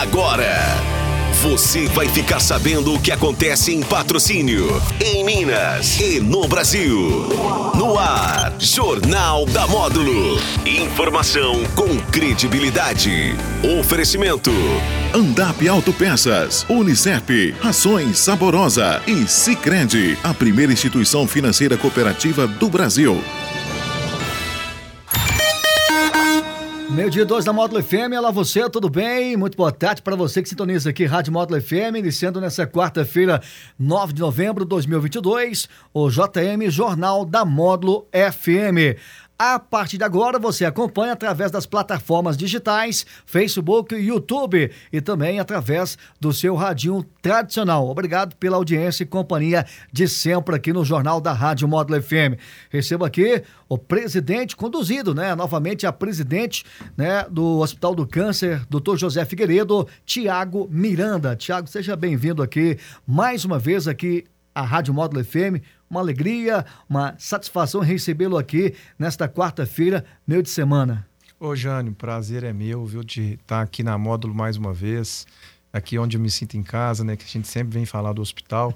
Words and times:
Agora, 0.00 0.56
você 1.42 1.84
vai 1.88 2.08
ficar 2.08 2.40
sabendo 2.40 2.94
o 2.94 2.98
que 2.98 3.12
acontece 3.12 3.74
em 3.74 3.82
patrocínio, 3.82 4.82
em 4.98 5.22
Minas 5.22 6.00
e 6.00 6.18
no 6.18 6.48
Brasil. 6.48 7.28
No 7.74 7.98
ar, 7.98 8.54
Jornal 8.58 9.44
da 9.44 9.66
Módulo. 9.66 10.40
Informação 10.64 11.66
com 11.76 11.98
credibilidade. 12.10 13.36
Oferecimento. 13.78 14.50
Andap 15.12 15.68
Autopeças, 15.68 16.64
Unicep, 16.70 17.54
Rações 17.60 18.20
Saborosa 18.20 19.02
e 19.06 19.28
Sicredi, 19.28 20.16
a 20.24 20.32
primeira 20.32 20.72
instituição 20.72 21.28
financeira 21.28 21.76
cooperativa 21.76 22.46
do 22.46 22.70
Brasil. 22.70 23.22
Meio 27.00 27.10
dia 27.10 27.24
2 27.24 27.46
da 27.46 27.52
Módulo 27.54 27.82
FM, 27.82 28.12
olá 28.18 28.30
você, 28.30 28.68
tudo 28.68 28.90
bem? 28.90 29.34
Muito 29.34 29.56
boa 29.56 29.72
tarde 29.72 30.02
para 30.02 30.14
você 30.14 30.42
que 30.42 30.50
sintoniza 30.50 30.90
aqui 30.90 31.06
Rádio 31.06 31.32
Módulo 31.32 31.58
FM, 31.58 31.96
iniciando 31.96 32.42
nessa 32.42 32.66
quarta-feira, 32.66 33.40
9 33.78 34.12
de 34.12 34.20
novembro 34.20 34.66
de 34.66 34.68
2022, 34.68 35.66
o 35.94 36.10
JM 36.10 36.68
Jornal 36.68 37.24
da 37.24 37.42
Módulo 37.42 38.06
FM. 38.12 39.00
A 39.42 39.58
partir 39.58 39.96
de 39.96 40.04
agora, 40.04 40.38
você 40.38 40.66
acompanha 40.66 41.14
através 41.14 41.50
das 41.50 41.64
plataformas 41.64 42.36
digitais, 42.36 43.06
Facebook 43.24 43.94
e 43.94 44.08
YouTube 44.08 44.70
e 44.92 45.00
também 45.00 45.40
através 45.40 45.96
do 46.20 46.30
seu 46.30 46.54
radinho 46.54 47.02
tradicional. 47.22 47.88
Obrigado 47.88 48.36
pela 48.36 48.58
audiência 48.58 49.02
e 49.02 49.06
companhia 49.06 49.64
de 49.90 50.06
sempre 50.06 50.54
aqui 50.54 50.74
no 50.74 50.84
Jornal 50.84 51.22
da 51.22 51.32
Rádio 51.32 51.66
Módulo 51.66 52.02
FM. 52.02 52.36
Recebo 52.68 53.02
aqui 53.02 53.42
o 53.66 53.78
presidente, 53.78 54.54
conduzido, 54.54 55.14
né, 55.14 55.34
novamente 55.34 55.86
a 55.86 55.92
presidente, 55.92 56.62
né, 56.94 57.24
do 57.30 57.60
Hospital 57.60 57.94
do 57.94 58.06
Câncer, 58.06 58.66
Dr. 58.68 58.96
José 58.96 59.24
Figueiredo, 59.24 59.88
Tiago 60.04 60.68
Miranda. 60.70 61.34
Tiago, 61.34 61.66
seja 61.66 61.96
bem-vindo 61.96 62.42
aqui 62.42 62.76
mais 63.06 63.46
uma 63.46 63.58
vez 63.58 63.88
aqui 63.88 64.26
à 64.54 64.60
Rádio 64.60 64.92
Módulo 64.92 65.24
FM 65.24 65.64
uma 65.90 66.00
alegria, 66.00 66.64
uma 66.88 67.16
satisfação 67.18 67.80
recebê-lo 67.80 68.38
aqui 68.38 68.74
nesta 68.96 69.28
quarta-feira, 69.28 70.04
meio 70.24 70.42
de 70.42 70.48
semana. 70.48 71.04
Ô 71.38 71.56
Jânio, 71.56 71.92
prazer 71.92 72.44
é 72.44 72.52
meu, 72.52 72.86
viu, 72.86 73.02
de 73.02 73.34
estar 73.34 73.60
aqui 73.60 73.82
na 73.82 73.98
Módulo 73.98 74.32
mais 74.32 74.56
uma 74.56 74.72
vez, 74.72 75.26
aqui 75.72 75.98
onde 75.98 76.16
eu 76.16 76.20
me 76.20 76.30
sinto 76.30 76.56
em 76.56 76.62
casa, 76.62 77.02
né, 77.02 77.16
que 77.16 77.24
a 77.24 77.28
gente 77.28 77.48
sempre 77.48 77.74
vem 77.74 77.84
falar 77.84 78.12
do 78.12 78.22
hospital. 78.22 78.72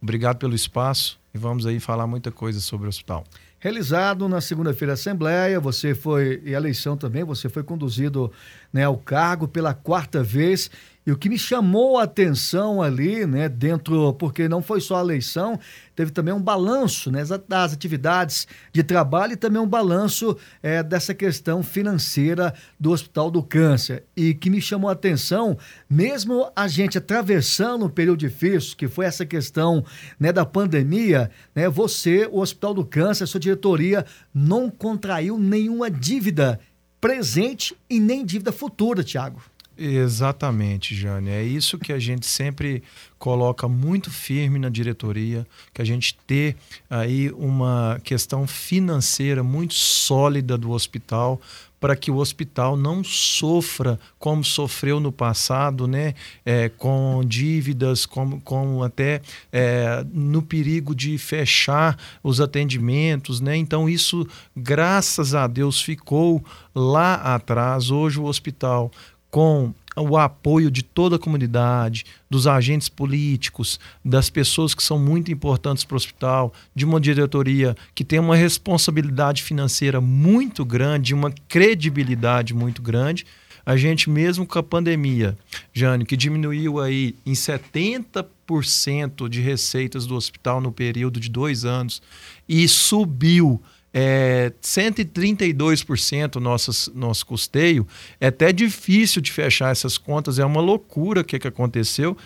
Obrigado 0.00 0.38
pelo 0.38 0.54
espaço 0.54 1.18
e 1.34 1.38
vamos 1.38 1.66
aí 1.66 1.80
falar 1.80 2.06
muita 2.06 2.30
coisa 2.30 2.60
sobre 2.60 2.86
o 2.86 2.88
hospital. 2.88 3.24
Realizado 3.58 4.28
na 4.28 4.40
segunda-feira 4.40 4.92
a 4.92 4.94
Assembleia, 4.94 5.58
você 5.58 5.94
foi, 5.94 6.42
e 6.44 6.54
a 6.54 6.58
eleição 6.58 6.96
também, 6.96 7.24
você 7.24 7.48
foi 7.48 7.62
conduzido 7.62 8.30
né, 8.72 8.84
ao 8.84 8.96
cargo 8.96 9.46
pela 9.46 9.74
quarta 9.74 10.22
vez 10.22 10.70
e 11.04 11.10
o 11.10 11.16
que 11.16 11.28
me 11.28 11.36
chamou 11.36 11.98
a 11.98 12.04
atenção 12.04 12.80
ali, 12.80 13.26
né, 13.26 13.48
dentro, 13.48 14.12
porque 14.14 14.48
não 14.48 14.62
foi 14.62 14.80
só 14.80 14.98
a 14.98 15.00
eleição, 15.00 15.58
teve 15.96 16.12
também 16.12 16.32
um 16.32 16.40
balanço 16.40 17.10
né, 17.10 17.24
das 17.48 17.72
atividades 17.72 18.46
de 18.72 18.84
trabalho 18.84 19.32
e 19.32 19.36
também 19.36 19.60
um 19.60 19.66
balanço 19.66 20.36
é, 20.62 20.80
dessa 20.80 21.12
questão 21.12 21.60
financeira 21.60 22.54
do 22.78 22.92
Hospital 22.92 23.32
do 23.32 23.42
Câncer. 23.42 24.04
E 24.16 24.32
que 24.32 24.48
me 24.48 24.60
chamou 24.60 24.88
a 24.88 24.92
atenção, 24.92 25.58
mesmo 25.90 26.48
a 26.54 26.68
gente 26.68 26.98
atravessando 26.98 27.86
um 27.86 27.90
período 27.90 28.20
difícil, 28.20 28.76
que 28.76 28.86
foi 28.86 29.04
essa 29.04 29.26
questão 29.26 29.84
né, 30.20 30.32
da 30.32 30.46
pandemia, 30.46 31.32
né, 31.52 31.68
você, 31.68 32.28
o 32.30 32.38
Hospital 32.38 32.74
do 32.74 32.84
Câncer, 32.84 33.24
a 33.24 33.26
sua 33.26 33.40
diretoria, 33.40 34.06
não 34.32 34.70
contraiu 34.70 35.36
nenhuma 35.36 35.90
dívida 35.90 36.60
presente 37.02 37.76
e 37.90 37.98
nem 37.98 38.24
dívida 38.24 38.52
futura, 38.52 39.02
Tiago. 39.02 39.42
Exatamente, 39.76 40.94
Jane. 40.94 41.30
É 41.30 41.42
isso 41.42 41.76
que 41.76 41.92
a 41.92 41.98
gente 41.98 42.24
sempre 42.24 42.84
coloca 43.18 43.66
muito 43.66 44.10
firme 44.10 44.56
na 44.56 44.68
diretoria, 44.68 45.44
que 45.74 45.82
a 45.82 45.84
gente 45.84 46.14
ter 46.24 46.54
aí 46.88 47.32
uma 47.32 48.00
questão 48.04 48.46
financeira 48.46 49.42
muito 49.42 49.74
sólida 49.74 50.56
do 50.56 50.70
hospital 50.70 51.40
para 51.82 51.96
que 51.96 52.12
o 52.12 52.18
hospital 52.18 52.76
não 52.76 53.02
sofra 53.02 53.98
como 54.16 54.44
sofreu 54.44 55.00
no 55.00 55.10
passado, 55.10 55.88
né? 55.88 56.14
É, 56.46 56.68
com 56.68 57.24
dívidas, 57.26 58.06
com, 58.06 58.40
com 58.40 58.84
até 58.84 59.20
é, 59.52 60.06
no 60.12 60.42
perigo 60.42 60.94
de 60.94 61.18
fechar 61.18 61.98
os 62.22 62.40
atendimentos, 62.40 63.40
né? 63.40 63.56
Então 63.56 63.88
isso, 63.88 64.24
graças 64.56 65.34
a 65.34 65.48
Deus, 65.48 65.82
ficou 65.82 66.40
lá 66.72 67.14
atrás. 67.14 67.90
Hoje 67.90 68.20
o 68.20 68.26
hospital 68.26 68.88
com 69.28 69.74
o 69.96 70.16
apoio 70.16 70.70
de 70.70 70.82
toda 70.82 71.16
a 71.16 71.18
comunidade, 71.18 72.04
dos 72.30 72.46
agentes 72.46 72.88
políticos, 72.88 73.78
das 74.04 74.30
pessoas 74.30 74.74
que 74.74 74.82
são 74.82 74.98
muito 74.98 75.30
importantes 75.30 75.84
para 75.84 75.94
o 75.94 75.96
hospital, 75.96 76.52
de 76.74 76.84
uma 76.84 77.00
diretoria 77.00 77.76
que 77.94 78.04
tem 78.04 78.18
uma 78.18 78.36
responsabilidade 78.36 79.42
financeira 79.42 80.00
muito 80.00 80.64
grande, 80.64 81.14
uma 81.14 81.32
credibilidade 81.48 82.54
muito 82.54 82.80
grande. 82.80 83.26
A 83.64 83.76
gente, 83.76 84.10
mesmo 84.10 84.44
com 84.44 84.58
a 84.58 84.62
pandemia, 84.62 85.36
Jânio, 85.72 86.06
que 86.06 86.16
diminuiu 86.16 86.80
aí 86.80 87.14
em 87.24 87.32
70% 87.32 89.28
de 89.28 89.40
receitas 89.40 90.04
do 90.04 90.16
hospital 90.16 90.60
no 90.60 90.72
período 90.72 91.20
de 91.20 91.28
dois 91.28 91.64
anos 91.64 92.02
e 92.48 92.66
subiu 92.66 93.62
é, 93.92 94.52
132% 94.62 96.36
nosso, 96.36 96.92
nosso 96.94 97.26
custeio. 97.26 97.86
É 98.20 98.28
até 98.28 98.52
difícil 98.52 99.20
de 99.20 99.30
fechar 99.30 99.70
essas 99.70 99.98
contas, 99.98 100.38
é 100.38 100.44
uma 100.44 100.60
loucura 100.60 101.20
o 101.20 101.24
que, 101.24 101.38
que 101.38 101.48
aconteceu, 101.48 102.16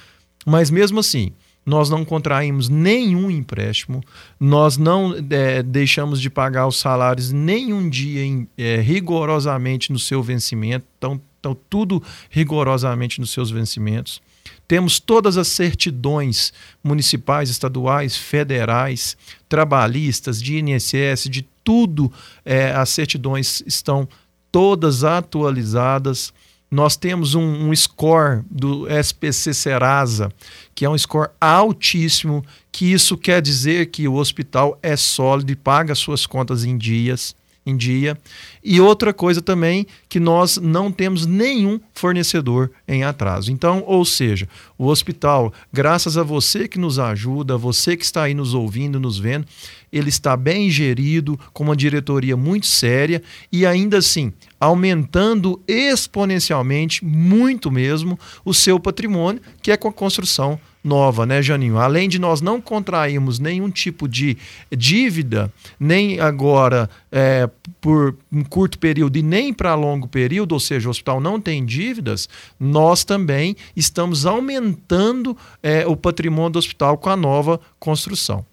mas 0.45 0.71
mesmo 0.71 1.01
assim, 1.01 1.33
nós 1.65 1.91
não 1.91 2.05
contraímos 2.05 2.69
nenhum 2.69 3.29
empréstimo, 3.29 4.01
nós 4.39 4.77
não 4.77 5.13
é, 5.31 5.65
deixamos 5.65 6.21
de 6.21 6.31
pagar 6.31 6.69
os 6.69 6.79
salários 6.79 7.33
nenhum 7.33 7.91
dia 7.91 8.25
em, 8.25 8.49
é, 8.57 8.77
rigorosamente 8.77 9.93
no 9.93 9.99
seu 9.99 10.23
vencimento, 10.23 10.87
então, 10.97 11.21
então 11.41 11.57
tudo 11.69 12.01
rigorosamente 12.31 13.19
nos 13.19 13.31
seus 13.33 13.51
vencimentos. 13.51 14.23
Temos 14.69 14.99
todas 14.99 15.37
as 15.37 15.49
certidões 15.49 16.53
municipais, 16.83 17.51
estaduais, 17.51 18.17
federais, 18.17 19.17
trabalhistas, 19.49 20.43
de 20.43 20.59
INSS, 20.59 21.29
de 21.29 21.47
tudo, 21.67 22.13
é, 22.45 22.71
as 22.71 22.91
certidões 22.91 23.61
estão 23.67 24.09
todas 24.53 25.03
atualizadas. 25.03 26.33
Nós 26.71 26.97
temos 26.97 27.35
um, 27.35 27.69
um, 27.69 27.75
score 27.75 28.43
do 28.49 28.87
SPC 28.89 29.53
Serasa, 29.53 30.33
que 30.77 30.85
é 30.85 30.91
um 30.91 30.97
score 30.97 31.31
altíssimo, 31.41 32.45
que 32.71 32.93
isso 32.93 33.17
quer 33.17 33.43
dizer 33.43 33.87
que 33.87 34.07
o 34.07 34.15
hospital 34.15 34.79
é 34.81 34.97
sólido 34.97 35.51
e 35.51 35.57
paga 35.57 35.95
suas 35.97 36.25
contas 36.25 36.65
em 36.65 36.79
dias 36.79 37.35
em 37.67 37.77
dia. 37.77 38.17
E 38.65 38.81
outra 38.81 39.13
coisa 39.13 39.43
também 39.43 39.87
que 40.09 40.21
nós 40.21 40.57
não 40.57 40.93
temos 40.93 41.27
nenhum 41.27 41.81
fornecedor 41.93 42.71
em 42.87 43.03
atraso. 43.03 43.51
Então, 43.51 43.83
ou 43.85 44.05
seja, 44.05 44.49
o 44.79 44.87
hospital, 44.87 45.53
graças 45.73 46.17
a 46.17 46.23
você 46.23 46.69
que 46.69 46.79
nos 46.79 46.99
ajuda, 46.99 47.59
você 47.59 47.97
que 47.97 48.05
está 48.05 48.23
aí 48.23 48.35
nos 48.35 48.55
ouvindo, 48.55 49.01
nos 49.01 49.19
vendo, 49.19 49.47
ele 49.93 50.09
está 50.09 50.37
bem 50.37 50.71
gerido, 50.71 51.39
com 51.53 51.65
uma 51.65 51.77
diretoria 51.77 52.37
muito 52.37 52.67
séria 52.67 53.23
e 53.51 53.67
ainda 53.67 53.99
assim 53.99 54.33
aumentando 54.59 55.61
exponencialmente, 55.69 57.05
muito 57.05 57.71
mesmo, 57.71 58.19
o 58.45 58.55
seu 58.55 58.81
patrimônio, 58.81 59.43
que 59.61 59.71
é 59.71 59.77
com 59.77 59.89
a 59.89 59.93
construção 59.93 60.59
nova, 60.87 61.27
né, 61.27 61.43
Janinho? 61.43 61.79
Além 61.79 62.09
de 62.09 62.19
nós 62.19 62.41
não 62.41 62.61
contrairmos 62.61 63.39
nenhum 63.39 63.71
tipo 63.71 64.09
de 64.09 64.39
dívida, 64.71 65.53
nem 65.79 66.21
agora 66.21 66.89
é, 67.11 67.49
por 67.81 68.17
um 68.33 68.45
curto 68.45 68.79
período 68.79 69.17
e 69.17 69.23
nem 69.23 69.53
para 69.53 69.75
longo 69.75 70.07
período, 70.07 70.53
ou 70.53 70.61
seja, 70.61 70.89
o 70.89 70.91
hospital 70.91 71.21
não 71.21 71.41
tem 71.41 71.65
dívidas, 71.65 72.29
nós 72.59 73.05
também 73.05 73.57
estamos 73.75 74.25
aumentando 74.25 75.37
é, 75.63 75.87
o 75.87 75.97
patrimônio 75.97 76.51
do 76.51 76.59
hospital 76.59 76.97
com 76.97 77.11
a 77.11 77.17
nova 77.17 77.61
construção. 77.79 78.47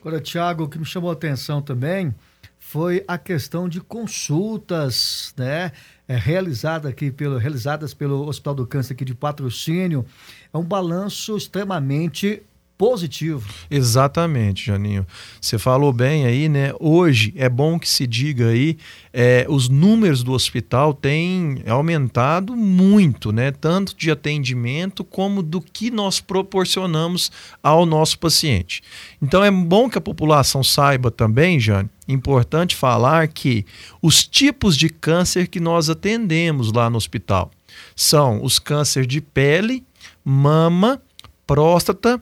Agora, 0.00 0.20
Tiago, 0.20 0.64
o 0.64 0.68
que 0.68 0.78
me 0.78 0.84
chamou 0.84 1.10
a 1.10 1.12
atenção 1.12 1.60
também 1.60 2.14
foi 2.58 3.04
a 3.06 3.16
questão 3.16 3.68
de 3.68 3.80
consultas, 3.80 5.32
né? 5.36 5.72
É, 6.08 6.16
realizada 6.16 6.88
aqui 6.88 7.10
pelo, 7.10 7.36
realizadas 7.36 7.92
pelo 7.92 8.26
Hospital 8.26 8.54
do 8.54 8.66
Câncer 8.66 8.92
aqui 8.94 9.04
de 9.04 9.14
patrocínio. 9.14 10.04
É 10.52 10.58
um 10.58 10.64
balanço 10.64 11.36
extremamente 11.36 12.42
positivo. 12.78 13.48
Exatamente, 13.70 14.66
Janinho. 14.66 15.06
Você 15.40 15.58
falou 15.58 15.92
bem 15.92 16.26
aí, 16.26 16.48
né? 16.48 16.72
Hoje 16.78 17.32
é 17.36 17.48
bom 17.48 17.78
que 17.78 17.88
se 17.88 18.06
diga 18.06 18.48
aí, 18.48 18.76
é, 19.12 19.46
os 19.48 19.68
números 19.68 20.22
do 20.22 20.32
hospital 20.32 20.92
têm 20.92 21.62
aumentado 21.66 22.54
muito, 22.54 23.32
né? 23.32 23.50
Tanto 23.50 23.96
de 23.96 24.10
atendimento 24.10 25.02
como 25.02 25.42
do 25.42 25.60
que 25.60 25.90
nós 25.90 26.20
proporcionamos 26.20 27.30
ao 27.62 27.86
nosso 27.86 28.18
paciente. 28.18 28.82
Então 29.22 29.42
é 29.42 29.50
bom 29.50 29.88
que 29.88 29.98
a 29.98 30.00
população 30.00 30.62
saiba 30.62 31.10
também, 31.10 31.58
Jânio, 31.58 31.90
importante 32.06 32.76
falar 32.76 33.28
que 33.28 33.64
os 34.02 34.26
tipos 34.26 34.76
de 34.76 34.88
câncer 34.88 35.48
que 35.48 35.60
nós 35.60 35.88
atendemos 35.88 36.72
lá 36.72 36.88
no 36.90 36.96
hospital. 36.96 37.50
são 37.94 38.42
os 38.42 38.58
cânceres 38.58 39.06
de 39.06 39.20
pele, 39.20 39.84
mama, 40.24 41.00
próstata, 41.46 42.20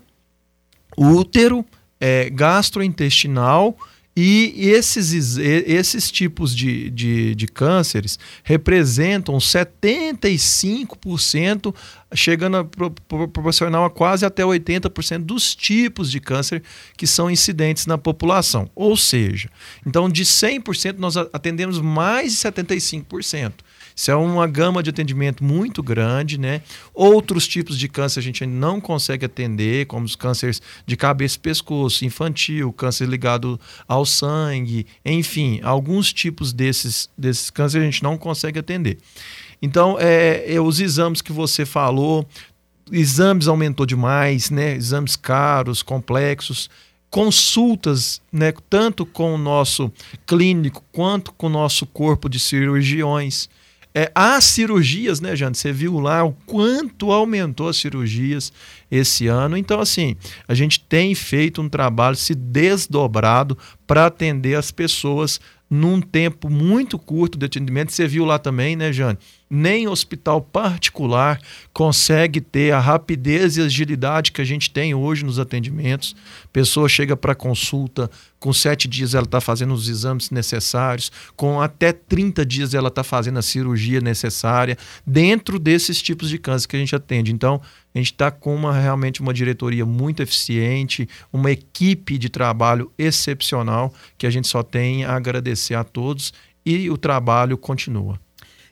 útero, 0.96 1.64
é, 2.00 2.31
gastrointestinal 2.31 3.76
e 4.17 4.52
esses, 4.56 5.37
esses 5.38 6.08
tipos 6.08 6.55
de, 6.55 6.88
de, 6.91 7.35
de 7.35 7.49
cânceres 7.49 8.17
representam 8.44 9.38
75%, 9.38 11.75
chegando 12.14 12.58
a 12.58 12.64
proporcional 12.64 13.85
a 13.85 13.91
quase 13.91 14.25
até 14.25 14.44
80% 14.44 15.25
dos 15.25 15.56
tipos 15.56 16.12
de 16.12 16.20
câncer 16.20 16.62
que 16.96 17.08
são 17.08 17.29
incidentes 17.29 17.87
na 17.87 17.99
população. 17.99 18.70
Ou 18.75 18.96
seja, 18.96 19.50
então 19.85 20.08
de 20.08 20.25
100% 20.25 20.94
nós 20.99 21.17
atendemos 21.17 21.81
mais 21.81 22.35
de 22.35 22.38
75%. 22.38 23.52
Isso 23.96 24.11
é 24.11 24.17
uma 24.17 24.46
gama 24.46 24.82
de 24.82 24.91
atendimento 24.91 25.44
muito 25.44 25.82
grande, 25.82 26.38
né? 26.38 26.62
Outros 26.93 27.46
tipos 27.46 27.79
de 27.79 27.88
câncer 27.88 28.19
a 28.19 28.23
gente 28.23 28.44
não 28.44 28.81
consegue 28.81 29.25
atender, 29.25 29.87
como 29.87 30.05
os 30.05 30.17
cânceres 30.17 30.61
de 30.85 30.96
cabeça 30.96 31.37
e 31.37 31.41
pescoço, 31.41 32.05
infantil, 32.05 32.73
câncer 32.73 33.06
ligado 33.06 33.58
ao 33.87 34.05
sangue, 34.05 34.87
enfim, 35.05 35.61
alguns 35.62 36.12
tipos 36.12 36.52
desses, 36.52 37.08
desses 37.17 37.50
cânceres 37.50 37.87
a 37.87 37.91
gente 37.91 38.02
não 38.02 38.19
consegue 38.19 38.58
atender. 38.58 38.99
Então, 39.62 39.96
é, 39.99 40.44
é, 40.55 40.61
os 40.61 40.81
exames 40.81 41.23
que 41.23 41.32
você 41.32 41.64
falou, 41.64 42.26
exames 42.91 43.46
aumentou 43.46 43.87
demais, 43.87 44.50
né? 44.50 44.75
Exames 44.75 45.14
caros, 45.14 45.82
complexos 45.82 46.69
consultas, 47.14 48.20
né, 48.32 48.52
tanto 48.69 49.06
com 49.06 49.37
o 49.37 49.38
nosso 49.38 49.88
clínico 50.26 50.82
quanto 50.91 51.32
com 51.32 51.46
o 51.46 51.49
nosso 51.49 51.87
corpo 51.87 52.29
de 52.29 52.41
cirurgiões. 52.41 53.49
É, 53.96 54.11
as 54.12 54.44
cirurgias, 54.44 55.20
né, 55.20 55.37
Jane? 55.37 55.55
Você 55.55 55.73
viu 55.73 56.00
lá 56.00 56.25
o 56.25 56.32
quanto 56.46 57.12
aumentou 57.12 57.69
as 57.69 57.76
cirurgias 57.76 58.52
esse 58.91 59.29
ano. 59.29 59.56
Então, 59.56 59.79
assim, 59.81 60.17
a 60.49 60.55
gente 60.55 60.81
tem 60.81 61.14
feito 61.14 61.62
um 61.62 61.69
trabalho 61.69 62.17
se 62.17 62.35
desdobrado 62.35 63.56
para 63.87 64.06
atender 64.06 64.56
as 64.56 64.73
pessoas 64.73 65.41
num 65.74 66.00
tempo 66.00 66.48
muito 66.48 66.96
curto 66.96 67.36
de 67.36 67.46
atendimento. 67.46 67.92
Você 67.92 68.06
viu 68.06 68.24
lá 68.24 68.38
também, 68.38 68.76
né, 68.76 68.92
Jane? 68.92 69.18
Nem 69.50 69.88
hospital 69.88 70.40
particular 70.40 71.40
consegue 71.72 72.40
ter 72.40 72.72
a 72.72 72.78
rapidez 72.78 73.56
e 73.56 73.62
agilidade 73.62 74.30
que 74.30 74.40
a 74.40 74.44
gente 74.44 74.70
tem 74.70 74.94
hoje 74.94 75.24
nos 75.24 75.38
atendimentos. 75.38 76.14
Pessoa 76.52 76.88
chega 76.88 77.16
para 77.16 77.34
consulta, 77.34 78.08
com 78.38 78.52
sete 78.52 78.86
dias 78.86 79.14
ela 79.14 79.24
está 79.24 79.40
fazendo 79.40 79.74
os 79.74 79.88
exames 79.88 80.30
necessários, 80.30 81.10
com 81.34 81.60
até 81.60 81.92
30 81.92 82.46
dias 82.46 82.72
ela 82.72 82.88
está 82.88 83.02
fazendo 83.02 83.38
a 83.38 83.42
cirurgia 83.42 84.00
necessária, 84.00 84.78
dentro 85.04 85.58
desses 85.58 86.00
tipos 86.00 86.28
de 86.28 86.38
câncer 86.38 86.68
que 86.68 86.76
a 86.76 86.78
gente 86.78 86.94
atende. 86.94 87.32
Então, 87.32 87.60
a 87.94 87.99
gente 87.99 88.12
está 88.12 88.31
com 88.31 88.55
uma, 88.55 88.73
realmente 88.73 89.20
uma 89.20 89.32
diretoria 89.32 89.87
muito 89.87 90.23
eficiente, 90.23 91.08
uma 91.32 91.50
equipe 91.50 92.19
de 92.19 92.29
trabalho 92.29 92.93
excepcional 92.99 93.94
que 94.19 94.26
a 94.26 94.31
gente 94.31 94.49
só 94.49 94.62
tem 94.62 95.05
a 95.05 95.14
agradecer 95.14 95.75
a 95.75 95.85
todos 95.85 96.32
e 96.67 96.91
o 96.91 96.99
trabalho 96.99 97.56
continua. 97.56 98.19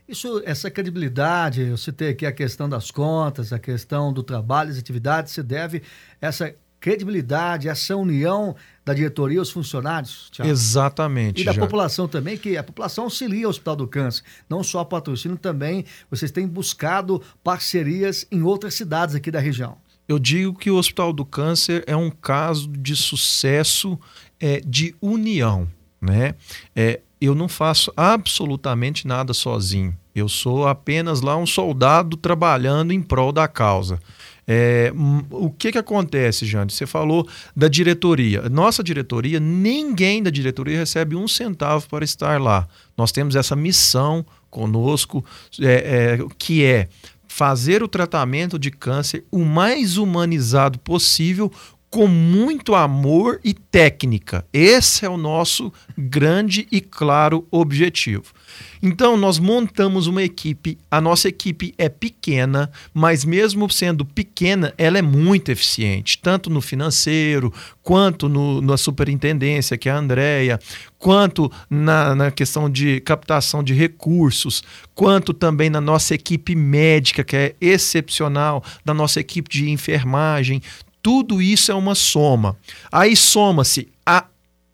Isso, 0.08 0.42
essa 0.44 0.70
credibilidade, 0.70 1.62
eu 1.62 1.76
citei 1.76 2.08
aqui 2.08 2.26
a 2.26 2.32
questão 2.32 2.68
das 2.68 2.90
contas, 2.90 3.52
a 3.52 3.58
questão 3.58 4.12
do 4.12 4.22
trabalho, 4.22 4.70
as 4.70 4.78
atividades, 4.78 5.32
se 5.32 5.42
deve 5.42 5.82
essa 6.20 6.52
credibilidade, 6.82 7.68
essa 7.68 7.96
união 7.96 8.56
da 8.84 8.92
diretoria 8.92 9.38
aos 9.38 9.52
funcionários. 9.52 10.28
Thiago. 10.32 10.50
Exatamente. 10.50 11.40
E 11.40 11.44
da 11.44 11.52
já. 11.52 11.60
população 11.60 12.08
também, 12.08 12.36
que 12.36 12.56
a 12.56 12.62
população 12.62 13.04
auxilia 13.04 13.46
o 13.46 13.50
Hospital 13.50 13.76
do 13.76 13.86
Câncer, 13.86 14.24
não 14.50 14.64
só 14.64 14.84
patrocínio, 14.84 15.38
também 15.38 15.84
vocês 16.10 16.32
têm 16.32 16.44
buscado 16.44 17.22
parcerias 17.44 18.26
em 18.32 18.42
outras 18.42 18.74
cidades 18.74 19.14
aqui 19.14 19.30
da 19.30 19.38
região. 19.38 19.78
Eu 20.08 20.18
digo 20.18 20.58
que 20.58 20.72
o 20.72 20.76
Hospital 20.76 21.12
do 21.12 21.24
Câncer 21.24 21.84
é 21.86 21.96
um 21.96 22.10
caso 22.10 22.68
de 22.68 22.96
sucesso 22.96 23.96
é, 24.40 24.60
de 24.66 24.92
união. 25.00 25.68
Né? 26.00 26.34
É, 26.74 27.00
eu 27.20 27.32
não 27.32 27.48
faço 27.48 27.92
absolutamente 27.96 29.06
nada 29.06 29.32
sozinho. 29.32 29.96
Eu 30.12 30.28
sou 30.28 30.66
apenas 30.66 31.20
lá 31.20 31.36
um 31.36 31.46
soldado 31.46 32.16
trabalhando 32.16 32.92
em 32.92 33.00
prol 33.00 33.30
da 33.30 33.46
causa. 33.46 34.00
É, 34.46 34.92
o 35.30 35.50
que, 35.50 35.72
que 35.72 35.78
acontece, 35.78 36.44
Jane? 36.44 36.70
Você 36.70 36.86
falou 36.86 37.28
da 37.54 37.68
diretoria. 37.68 38.48
Nossa 38.48 38.82
diretoria, 38.82 39.38
ninguém 39.38 40.22
da 40.22 40.30
diretoria 40.30 40.78
recebe 40.78 41.14
um 41.14 41.28
centavo 41.28 41.88
para 41.88 42.04
estar 42.04 42.40
lá. 42.40 42.66
Nós 42.96 43.12
temos 43.12 43.36
essa 43.36 43.54
missão 43.54 44.24
conosco, 44.50 45.24
é, 45.60 46.18
é, 46.18 46.26
que 46.36 46.64
é 46.64 46.88
fazer 47.26 47.82
o 47.82 47.88
tratamento 47.88 48.58
de 48.58 48.70
câncer 48.70 49.24
o 49.30 49.44
mais 49.44 49.96
humanizado 49.96 50.78
possível, 50.78 51.50
com 51.88 52.06
muito 52.06 52.74
amor 52.74 53.40
e 53.44 53.52
técnica. 53.52 54.44
Esse 54.52 55.04
é 55.04 55.08
o 55.08 55.16
nosso 55.16 55.72
grande 55.96 56.66
e 56.72 56.80
claro 56.80 57.46
objetivo. 57.50 58.32
Então, 58.82 59.16
nós 59.16 59.38
montamos 59.38 60.06
uma 60.06 60.22
equipe. 60.22 60.76
A 60.90 61.00
nossa 61.00 61.28
equipe 61.28 61.72
é 61.78 61.88
pequena, 61.88 62.70
mas 62.92 63.24
mesmo 63.24 63.70
sendo 63.70 64.04
pequena, 64.04 64.74
ela 64.76 64.98
é 64.98 65.02
muito 65.02 65.50
eficiente, 65.50 66.18
tanto 66.20 66.50
no 66.50 66.60
financeiro, 66.60 67.52
quanto 67.82 68.28
no, 68.28 68.60
na 68.60 68.76
superintendência, 68.76 69.78
que 69.78 69.88
é 69.88 69.92
a 69.92 69.98
Andrea, 69.98 70.58
quanto 70.98 71.50
na, 71.70 72.14
na 72.14 72.30
questão 72.30 72.68
de 72.68 73.00
captação 73.00 73.62
de 73.62 73.72
recursos, 73.72 74.62
quanto 74.94 75.32
também 75.32 75.70
na 75.70 75.80
nossa 75.80 76.14
equipe 76.14 76.54
médica, 76.54 77.22
que 77.22 77.36
é 77.36 77.54
excepcional, 77.60 78.64
da 78.84 78.92
nossa 78.92 79.20
equipe 79.20 79.48
de 79.48 79.70
enfermagem 79.70 80.62
tudo 81.02 81.42
isso 81.42 81.72
é 81.72 81.74
uma 81.74 81.96
soma. 81.96 82.56
Aí 82.90 83.16
soma-se 83.16 83.88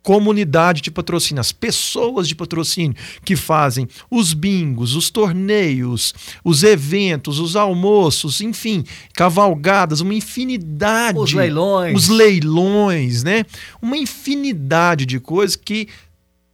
comunidade 0.02 0.80
de 0.80 0.90
patrocínio, 0.90 1.40
as 1.40 1.52
pessoas 1.52 2.26
de 2.28 2.34
patrocínio 2.34 2.96
que 3.24 3.36
fazem 3.36 3.88
os 4.10 4.32
bingos, 4.32 4.94
os 4.94 5.10
torneios, 5.10 6.14
os 6.42 6.62
eventos, 6.62 7.38
os 7.38 7.56
almoços, 7.56 8.40
enfim, 8.40 8.84
cavalgadas, 9.14 10.00
uma 10.00 10.14
infinidade. 10.14 11.18
Os 11.18 11.32
leilões. 11.32 11.96
Os 11.96 12.08
leilões, 12.08 13.22
né? 13.22 13.44
Uma 13.82 13.96
infinidade 13.96 15.04
de 15.04 15.20
coisas 15.20 15.56
que 15.56 15.88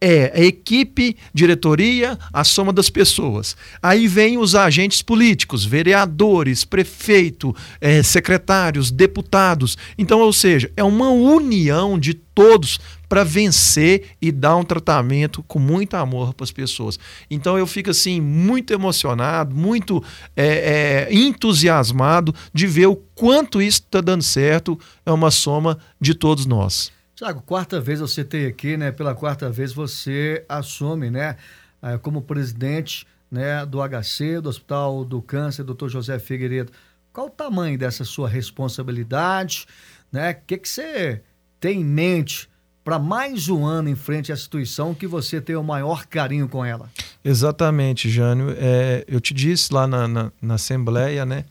é 0.01 0.31
a 0.35 0.43
equipe, 0.43 1.15
diretoria, 1.33 2.17
a 2.31 2.43
soma 2.43 2.71
das 2.71 2.89
pessoas. 2.89 3.55
Aí 3.81 4.07
vem 4.07 4.37
os 4.37 4.53
agentes 4.53 5.01
políticos, 5.01 5.65
vereadores, 5.65 6.63
prefeito, 6.63 7.55
é, 7.79 8.03
secretários, 8.03 8.91
deputados. 8.91 9.77
Então, 9.97 10.19
ou 10.19 10.33
seja, 10.33 10.69
é 10.75 10.83
uma 10.83 11.09
união 11.09 11.97
de 11.97 12.13
todos 12.13 12.79
para 13.07 13.23
vencer 13.23 14.11
e 14.21 14.31
dar 14.31 14.55
um 14.55 14.63
tratamento 14.63 15.43
com 15.43 15.59
muito 15.59 15.95
amor 15.95 16.33
para 16.33 16.43
as 16.43 16.51
pessoas. 16.51 16.99
Então 17.29 17.57
eu 17.57 17.67
fico 17.67 17.89
assim 17.89 18.19
muito 18.21 18.73
emocionado, 18.73 19.55
muito 19.55 20.03
é, 20.35 21.07
é, 21.07 21.13
entusiasmado 21.13 22.33
de 22.53 22.67
ver 22.67 22.87
o 22.87 22.95
quanto 22.95 23.61
isso 23.61 23.79
está 23.79 24.01
dando 24.01 24.23
certo. 24.23 24.79
É 25.05 25.11
uma 25.11 25.31
soma 25.31 25.77
de 25.99 26.13
todos 26.13 26.45
nós. 26.45 26.91
Tiago, 27.15 27.41
quarta 27.41 27.79
vez 27.79 28.01
eu 28.01 28.07
citei 28.07 28.45
aqui, 28.45 28.75
né? 28.75 28.91
Pela 28.91 29.15
quarta 29.15 29.49
vez 29.49 29.71
você 29.71 30.43
assume, 30.49 31.09
né? 31.09 31.37
Eh, 31.81 31.97
como 31.99 32.21
presidente 32.21 33.07
né, 33.29 33.65
do 33.65 33.79
HC, 33.79 34.41
do 34.41 34.49
Hospital 34.49 35.05
do 35.05 35.21
Câncer, 35.21 35.63
doutor 35.63 35.89
José 35.89 36.17
Figueiredo. 36.17 36.71
Qual 37.13 37.27
o 37.27 37.29
tamanho 37.29 37.77
dessa 37.77 38.03
sua 38.03 38.27
responsabilidade? 38.27 39.65
Né? 40.11 40.31
O 40.31 40.37
que, 40.47 40.57
que 40.57 40.67
você 40.67 41.21
tem 41.59 41.81
em 41.81 41.85
mente 41.85 42.49
para 42.85 42.99
mais 42.99 43.49
um 43.49 43.65
ano 43.65 43.89
em 43.89 43.95
frente 43.95 44.31
à 44.31 44.35
instituição 44.35 44.93
que 44.93 45.07
você 45.07 45.41
tem 45.41 45.55
o 45.55 45.63
maior 45.63 46.05
carinho 46.05 46.47
com 46.47 46.63
ela? 46.63 46.87
Exatamente, 47.23 48.07
Jânio. 48.07 48.55
É, 48.57 49.03
eu 49.07 49.19
te 49.19 49.33
disse 49.33 49.73
lá 49.73 49.87
na, 49.87 50.07
na, 50.07 50.31
na 50.39 50.53
Assembleia, 50.53 51.25
né? 51.25 51.45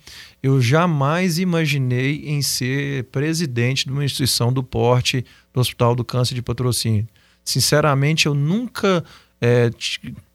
eu 0.44 0.60
jamais 0.60 1.38
imaginei 1.38 2.22
em 2.26 2.42
ser 2.42 3.04
presidente 3.04 3.86
de 3.86 3.92
uma 3.92 4.04
instituição 4.04 4.52
do 4.52 4.62
porte 4.62 5.24
do 5.54 5.60
Hospital 5.60 5.94
do 5.94 6.04
Câncer 6.04 6.34
de 6.34 6.42
Patrocínio. 6.42 7.08
Sinceramente, 7.42 8.26
eu 8.26 8.34
nunca 8.34 9.02
é, 9.40 9.70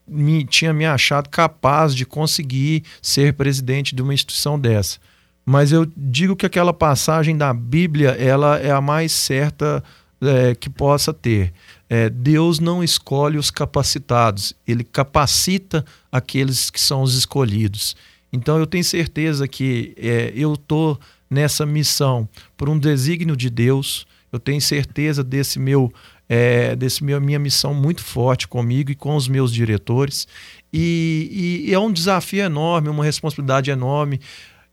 me, 0.07 0.43
tinha 0.43 0.73
me 0.73 0.83
achado 0.83 1.29
capaz 1.29 1.93
de 1.93 2.07
conseguir 2.07 2.83
ser 3.03 3.33
presidente 3.33 3.95
de 3.95 4.01
uma 4.01 4.13
instituição 4.13 4.59
dessa. 4.59 4.97
Mas 5.45 5.71
eu 5.71 5.87
digo 5.95 6.35
que 6.35 6.45
aquela 6.47 6.73
passagem 6.73 7.37
da 7.37 7.53
Bíblia 7.53 8.09
ela 8.09 8.57
é 8.57 8.71
a 8.71 8.81
mais 8.81 9.11
certa 9.11 9.83
é, 10.21 10.55
que 10.55 10.69
possa 10.69 11.13
ter. 11.13 11.53
É, 11.89 12.09
Deus 12.09 12.59
não 12.59 12.83
escolhe 12.83 13.37
os 13.37 13.49
capacitados, 13.49 14.53
ele 14.67 14.83
capacita 14.83 15.83
aqueles 16.11 16.69
que 16.69 16.79
são 16.79 17.01
os 17.01 17.15
escolhidos. 17.15 17.95
Então 18.31 18.57
eu 18.59 18.67
tenho 18.67 18.83
certeza 18.83 19.47
que 19.47 19.93
é, 19.97 20.31
eu 20.35 20.53
estou 20.53 20.99
nessa 21.29 21.65
missão 21.65 22.27
por 22.55 22.69
um 22.69 22.77
desígnio 22.77 23.35
de 23.35 23.49
Deus, 23.49 24.05
eu 24.31 24.39
tenho 24.39 24.61
certeza 24.61 25.23
desse 25.23 25.59
meu 25.59 25.91
é, 26.31 26.75
desse 26.75 27.03
meu, 27.03 27.19
minha 27.19 27.39
missão 27.39 27.73
muito 27.73 28.03
forte 28.03 28.47
comigo 28.47 28.91
e 28.91 28.95
com 28.95 29.15
os 29.15 29.27
meus 29.27 29.51
diretores. 29.51 30.27
E, 30.71 31.65
e 31.65 31.73
é 31.73 31.79
um 31.79 31.91
desafio 31.91 32.43
enorme, 32.43 32.87
uma 32.87 33.03
responsabilidade 33.03 33.71
enorme. 33.71 34.21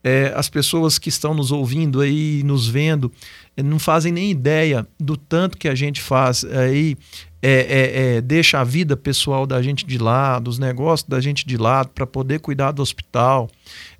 É, 0.08 0.32
as 0.36 0.48
pessoas 0.48 1.00
que 1.00 1.08
estão 1.08 1.34
nos 1.34 1.50
ouvindo 1.50 2.00
aí, 2.00 2.40
nos 2.44 2.68
vendo, 2.68 3.10
é, 3.56 3.62
não 3.62 3.76
fazem 3.76 4.12
nem 4.12 4.30
ideia 4.30 4.86
do 5.00 5.16
tanto 5.16 5.58
que 5.58 5.66
a 5.66 5.74
gente 5.74 6.00
faz 6.00 6.44
aí, 6.44 6.96
é, 7.42 7.50
é, 7.50 8.16
é, 8.16 8.20
deixa 8.20 8.60
a 8.60 8.64
vida 8.64 8.96
pessoal 8.96 9.48
da 9.48 9.60
gente 9.60 9.84
de 9.84 9.98
lado, 9.98 10.46
os 10.46 10.60
negócios 10.60 11.08
da 11.08 11.20
gente 11.20 11.44
de 11.44 11.56
lado 11.56 11.88
para 11.88 12.06
poder 12.06 12.38
cuidar 12.38 12.70
do 12.70 12.82
hospital, 12.82 13.50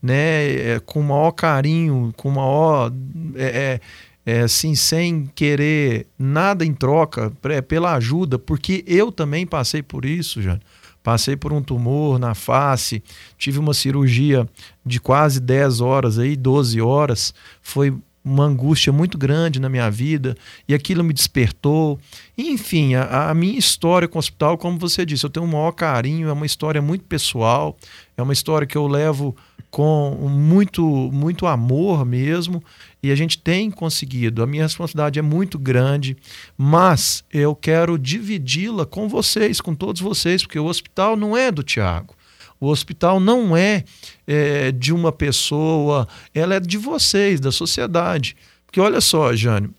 né? 0.00 0.74
É, 0.74 0.80
com 0.86 1.00
o 1.00 1.02
maior 1.02 1.32
carinho, 1.32 2.14
com 2.16 2.28
o 2.28 2.32
maior 2.36 2.92
é, 3.34 3.80
é, 4.24 4.40
assim, 4.42 4.76
sem 4.76 5.26
querer 5.34 6.06
nada 6.16 6.64
em 6.64 6.72
troca, 6.72 7.32
pela 7.66 7.94
ajuda, 7.94 8.38
porque 8.38 8.84
eu 8.86 9.10
também 9.10 9.44
passei 9.44 9.82
por 9.82 10.04
isso, 10.04 10.40
já. 10.40 10.58
Passei 11.06 11.36
por 11.36 11.52
um 11.52 11.62
tumor 11.62 12.18
na 12.18 12.34
face, 12.34 13.00
tive 13.38 13.60
uma 13.60 13.72
cirurgia 13.72 14.44
de 14.84 14.98
quase 14.98 15.38
10 15.38 15.80
horas 15.80 16.18
aí, 16.18 16.34
12 16.34 16.80
horas. 16.80 17.32
Foi 17.62 17.94
uma 18.24 18.42
angústia 18.42 18.92
muito 18.92 19.16
grande 19.16 19.60
na 19.60 19.68
minha 19.68 19.88
vida 19.88 20.36
e 20.66 20.74
aquilo 20.74 21.04
me 21.04 21.12
despertou. 21.12 21.96
Enfim, 22.36 22.96
a, 22.96 23.30
a, 23.30 23.34
minha 23.34 23.56
história 23.56 24.08
com 24.08 24.18
o 24.18 24.20
hospital, 24.20 24.58
como 24.58 24.80
você 24.80 25.06
disse, 25.06 25.24
eu 25.24 25.30
tenho 25.30 25.46
um 25.46 25.48
maior 25.48 25.70
carinho, 25.70 26.28
é 26.28 26.32
uma 26.32 26.44
história 26.44 26.82
muito 26.82 27.04
pessoal, 27.04 27.76
é 28.16 28.22
uma 28.22 28.32
história 28.32 28.66
que 28.66 28.76
eu 28.76 28.88
levo 28.88 29.36
com 29.76 30.16
muito, 30.30 30.82
muito 31.12 31.46
amor 31.46 32.06
mesmo 32.06 32.64
e 33.02 33.12
a 33.12 33.14
gente 33.14 33.36
tem 33.36 33.70
conseguido. 33.70 34.42
A 34.42 34.46
minha 34.46 34.62
responsabilidade 34.62 35.18
é 35.18 35.22
muito 35.22 35.58
grande, 35.58 36.16
mas 36.56 37.22
eu 37.30 37.54
quero 37.54 37.98
dividi-la 37.98 38.86
com 38.86 39.06
vocês, 39.06 39.60
com 39.60 39.74
todos 39.74 40.00
vocês, 40.00 40.42
porque 40.42 40.58
o 40.58 40.64
hospital 40.64 41.14
não 41.14 41.36
é 41.36 41.52
do 41.52 41.62
Tiago. 41.62 42.16
O 42.58 42.68
hospital 42.68 43.20
não 43.20 43.54
é, 43.54 43.84
é, 44.26 44.72
de 44.72 44.94
uma 44.94 45.12
pessoa, 45.12 46.08
ela 46.32 46.54
é 46.54 46.60
de 46.60 46.78
vocês, 46.78 47.38
da 47.38 47.52
sociedade. 47.52 48.34
Porque 48.64 48.80
olha 48.80 49.02
só, 49.02 49.36
Jânio, 49.36 49.74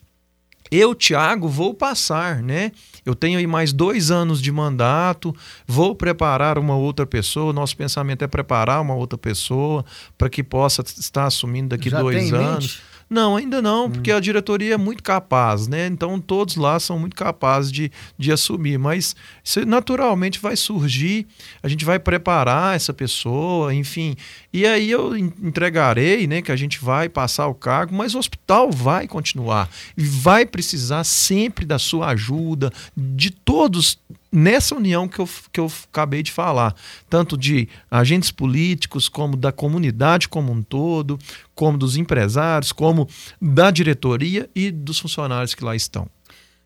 eu, 0.71 0.93
Tiago, 0.93 1.47
vou 1.47 1.73
passar, 1.73 2.41
né? 2.41 2.71
Eu 3.05 3.15
tenho 3.15 3.39
aí 3.39 3.47
mais 3.47 3.71
dois 3.71 4.11
anos 4.11 4.41
de 4.41 4.51
mandato, 4.51 5.33
vou 5.65 5.95
preparar 5.95 6.57
uma 6.57 6.75
outra 6.75 7.05
pessoa. 7.05 7.53
Nosso 7.53 7.75
pensamento 7.77 8.23
é 8.23 8.27
preparar 8.27 8.81
uma 8.81 8.93
outra 8.93 9.17
pessoa 9.17 9.85
para 10.17 10.29
que 10.29 10.43
possa 10.43 10.81
estar 10.81 11.25
assumindo 11.25 11.69
daqui 11.69 11.89
Já 11.89 12.01
dois 12.01 12.33
anos. 12.33 12.65
Mente? 12.65 12.96
Não, 13.09 13.37
ainda 13.37 13.61
não, 13.61 13.85
hum. 13.85 13.91
porque 13.91 14.11
a 14.11 14.19
diretoria 14.19 14.73
é 14.73 14.77
muito 14.77 15.01
capaz, 15.01 15.67
né? 15.67 15.87
Então 15.87 16.19
todos 16.19 16.55
lá 16.57 16.79
são 16.79 16.99
muito 16.99 17.15
capazes 17.15 17.71
de, 17.71 17.91
de 18.17 18.31
assumir, 18.31 18.77
mas 18.77 19.15
isso 19.43 19.65
naturalmente 19.65 20.39
vai 20.39 20.55
surgir, 20.57 21.25
a 21.63 21.67
gente 21.67 21.85
vai 21.85 21.99
preparar 21.99 22.75
essa 22.75 22.93
pessoa, 22.93 23.73
enfim. 23.73 24.15
E 24.51 24.65
aí 24.65 24.91
eu 24.91 25.15
entregarei, 25.15 26.27
né, 26.27 26.41
que 26.41 26.51
a 26.51 26.55
gente 26.55 26.83
vai 26.83 27.07
passar 27.07 27.47
o 27.47 27.55
cargo, 27.55 27.95
mas 27.95 28.13
o 28.13 28.19
hospital 28.19 28.71
vai 28.71 29.07
continuar 29.07 29.69
e 29.95 30.03
vai 30.03 30.45
precisar 30.45 31.03
sempre 31.03 31.65
da 31.65 31.79
sua 31.79 32.07
ajuda, 32.07 32.71
de 32.95 33.31
todos 33.31 33.99
nessa 34.37 34.75
união 34.75 35.07
que 35.07 35.19
eu, 35.19 35.27
que 35.51 35.59
eu 35.59 35.71
acabei 35.91 36.21
de 36.21 36.31
falar, 36.31 36.75
tanto 37.09 37.35
de 37.35 37.67
agentes 37.89 38.29
políticos, 38.29 39.09
como 39.09 39.35
da 39.35 39.51
comunidade 39.51 40.29
como 40.29 40.51
um 40.51 40.61
todo, 40.61 41.17
como 41.55 41.75
dos 41.75 41.97
empresários, 41.97 42.71
como 42.71 43.09
da 43.41 43.71
diretoria 43.71 44.47
e 44.55 44.69
dos 44.69 44.99
funcionários 44.99 45.55
que 45.55 45.63
lá 45.63 45.75
estão. 45.75 46.07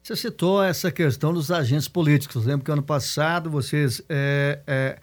Você 0.03 0.15
citou 0.15 0.61
essa 0.61 0.91
questão 0.91 1.33
dos 1.33 1.49
agentes 1.49 1.87
políticos. 1.87 2.45
Lembro 2.45 2.65
que 2.65 2.71
ano 2.71 2.83
passado 2.83 3.49
vocês 3.49 4.01
é, 4.09 4.59
é, 4.67 4.99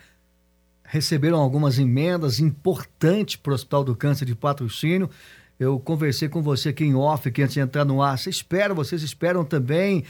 receberam 0.84 1.38
algumas 1.38 1.78
emendas 1.78 2.38
importantes 2.38 3.36
para 3.36 3.52
o 3.52 3.54
Hospital 3.54 3.84
do 3.84 3.96
Câncer 3.96 4.26
de 4.26 4.34
Patrocínio. 4.34 5.08
Eu 5.58 5.78
conversei 5.80 6.28
com 6.28 6.42
você 6.42 6.68
aqui 6.68 6.84
em 6.84 6.94
off, 6.94 7.30
que 7.30 7.42
antes 7.42 7.54
de 7.54 7.60
entrar 7.60 7.84
no 7.84 8.02
ar. 8.02 8.18
Você 8.18 8.28
espera, 8.28 8.74
vocês 8.74 9.02
esperam 9.02 9.44
também 9.44 10.04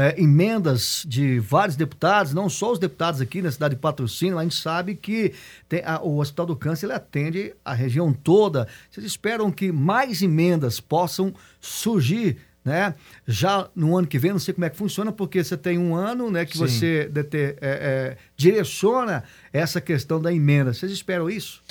é, 0.00 0.20
emendas 0.20 1.04
de 1.06 1.38
vários 1.38 1.76
deputados, 1.76 2.32
não 2.32 2.48
só 2.48 2.72
os 2.72 2.78
deputados 2.78 3.20
aqui 3.20 3.42
na 3.42 3.50
cidade 3.50 3.74
de 3.74 3.80
Patrocínio, 3.80 4.38
a 4.38 4.42
gente 4.42 4.54
sabe 4.54 4.94
que 4.94 5.32
tem 5.68 5.82
a, 5.84 6.00
o 6.00 6.18
Hospital 6.18 6.46
do 6.46 6.56
Câncer 6.56 6.86
ele 6.86 6.94
atende 6.94 7.54
a 7.64 7.74
região 7.74 8.12
toda. 8.12 8.66
Vocês 8.90 9.04
esperam 9.04 9.50
que 9.50 9.70
mais 9.70 10.22
emendas 10.22 10.80
possam 10.80 11.34
surgir 11.60 12.38
né? 12.62 12.94
Já 13.26 13.68
no 13.74 13.96
ano 13.96 14.06
que 14.06 14.18
vem, 14.18 14.32
não 14.32 14.38
sei 14.38 14.52
como 14.52 14.66
é 14.66 14.70
que 14.70 14.76
funciona, 14.76 15.10
porque 15.10 15.42
você 15.42 15.56
tem 15.56 15.78
um 15.78 15.94
ano, 15.94 16.30
né, 16.30 16.44
que 16.44 16.58
Sim. 16.58 16.66
você 16.66 17.08
de, 17.08 17.20
é, 17.22 17.56
é, 17.62 18.16
direciona 18.36 19.24
essa 19.50 19.80
questão 19.80 20.20
da 20.20 20.32
emenda. 20.32 20.74
Vocês 20.74 20.92
esperam 20.92 21.30
isso? 21.30 21.62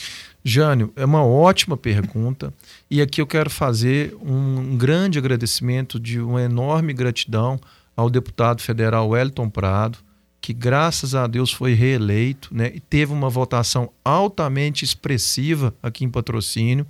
Jânio, 0.43 0.91
é 0.95 1.05
uma 1.05 1.24
ótima 1.24 1.77
pergunta. 1.77 2.51
E 2.89 3.01
aqui 3.01 3.21
eu 3.21 3.27
quero 3.27 3.50
fazer 3.50 4.15
um 4.21 4.77
grande 4.77 5.19
agradecimento, 5.19 6.00
de 6.00 6.19
uma 6.19 6.41
enorme 6.41 6.91
gratidão 6.91 7.59
ao 8.00 8.10
deputado 8.10 8.62
federal 8.62 9.10
Wellington 9.10 9.50
Prado, 9.50 10.00
que 10.39 10.53
graças 10.53 11.13
a 11.13 11.27
Deus 11.27 11.51
foi 11.51 11.74
reeleito 11.74 12.48
né, 12.50 12.72
e 12.74 12.79
teve 12.79 13.12
uma 13.12 13.29
votação 13.29 13.91
altamente 14.06 14.86
expressiva 14.86 15.75
aqui 15.84 16.06
em 16.06 16.10
patrocínio. 16.10 16.88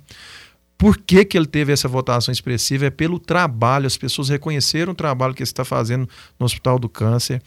Por 0.78 0.96
que, 0.96 1.24
que 1.24 1.36
ele 1.36 1.46
teve 1.46 1.72
essa 1.72 1.88
votação 1.88 2.30
expressiva? 2.30 2.86
É 2.86 2.90
pelo 2.90 3.18
trabalho, 3.18 3.88
as 3.88 3.96
pessoas 3.96 4.28
reconheceram 4.28 4.92
o 4.92 4.94
trabalho 4.94 5.34
que 5.34 5.42
ele 5.42 5.48
está 5.48 5.64
fazendo 5.64 6.08
no 6.38 6.46
Hospital 6.46 6.78
do 6.78 6.88
Câncer. 6.88 7.42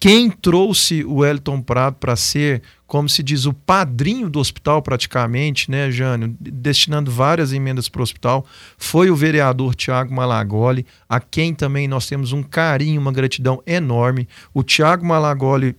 Quem 0.00 0.30
trouxe 0.30 1.04
o 1.04 1.16
Wellington 1.16 1.60
Prado 1.60 1.96
para 2.00 2.16
ser, 2.16 2.62
como 2.86 3.06
se 3.06 3.22
diz, 3.22 3.44
o 3.44 3.52
padrinho 3.52 4.30
do 4.30 4.40
hospital 4.40 4.80
praticamente, 4.80 5.70
né, 5.70 5.90
Jânio, 5.90 6.34
destinando 6.40 7.10
várias 7.10 7.52
emendas 7.52 7.86
para 7.86 8.00
o 8.00 8.02
hospital, 8.02 8.46
foi 8.78 9.10
o 9.10 9.14
vereador 9.14 9.74
Tiago 9.74 10.14
Malagoli, 10.14 10.86
a 11.06 11.20
quem 11.20 11.54
também 11.54 11.86
nós 11.86 12.06
temos 12.06 12.32
um 12.32 12.42
carinho, 12.42 12.98
uma 12.98 13.12
gratidão 13.12 13.62
enorme. 13.66 14.26
O 14.54 14.62
Tiago 14.62 15.04
Malagoli 15.04 15.76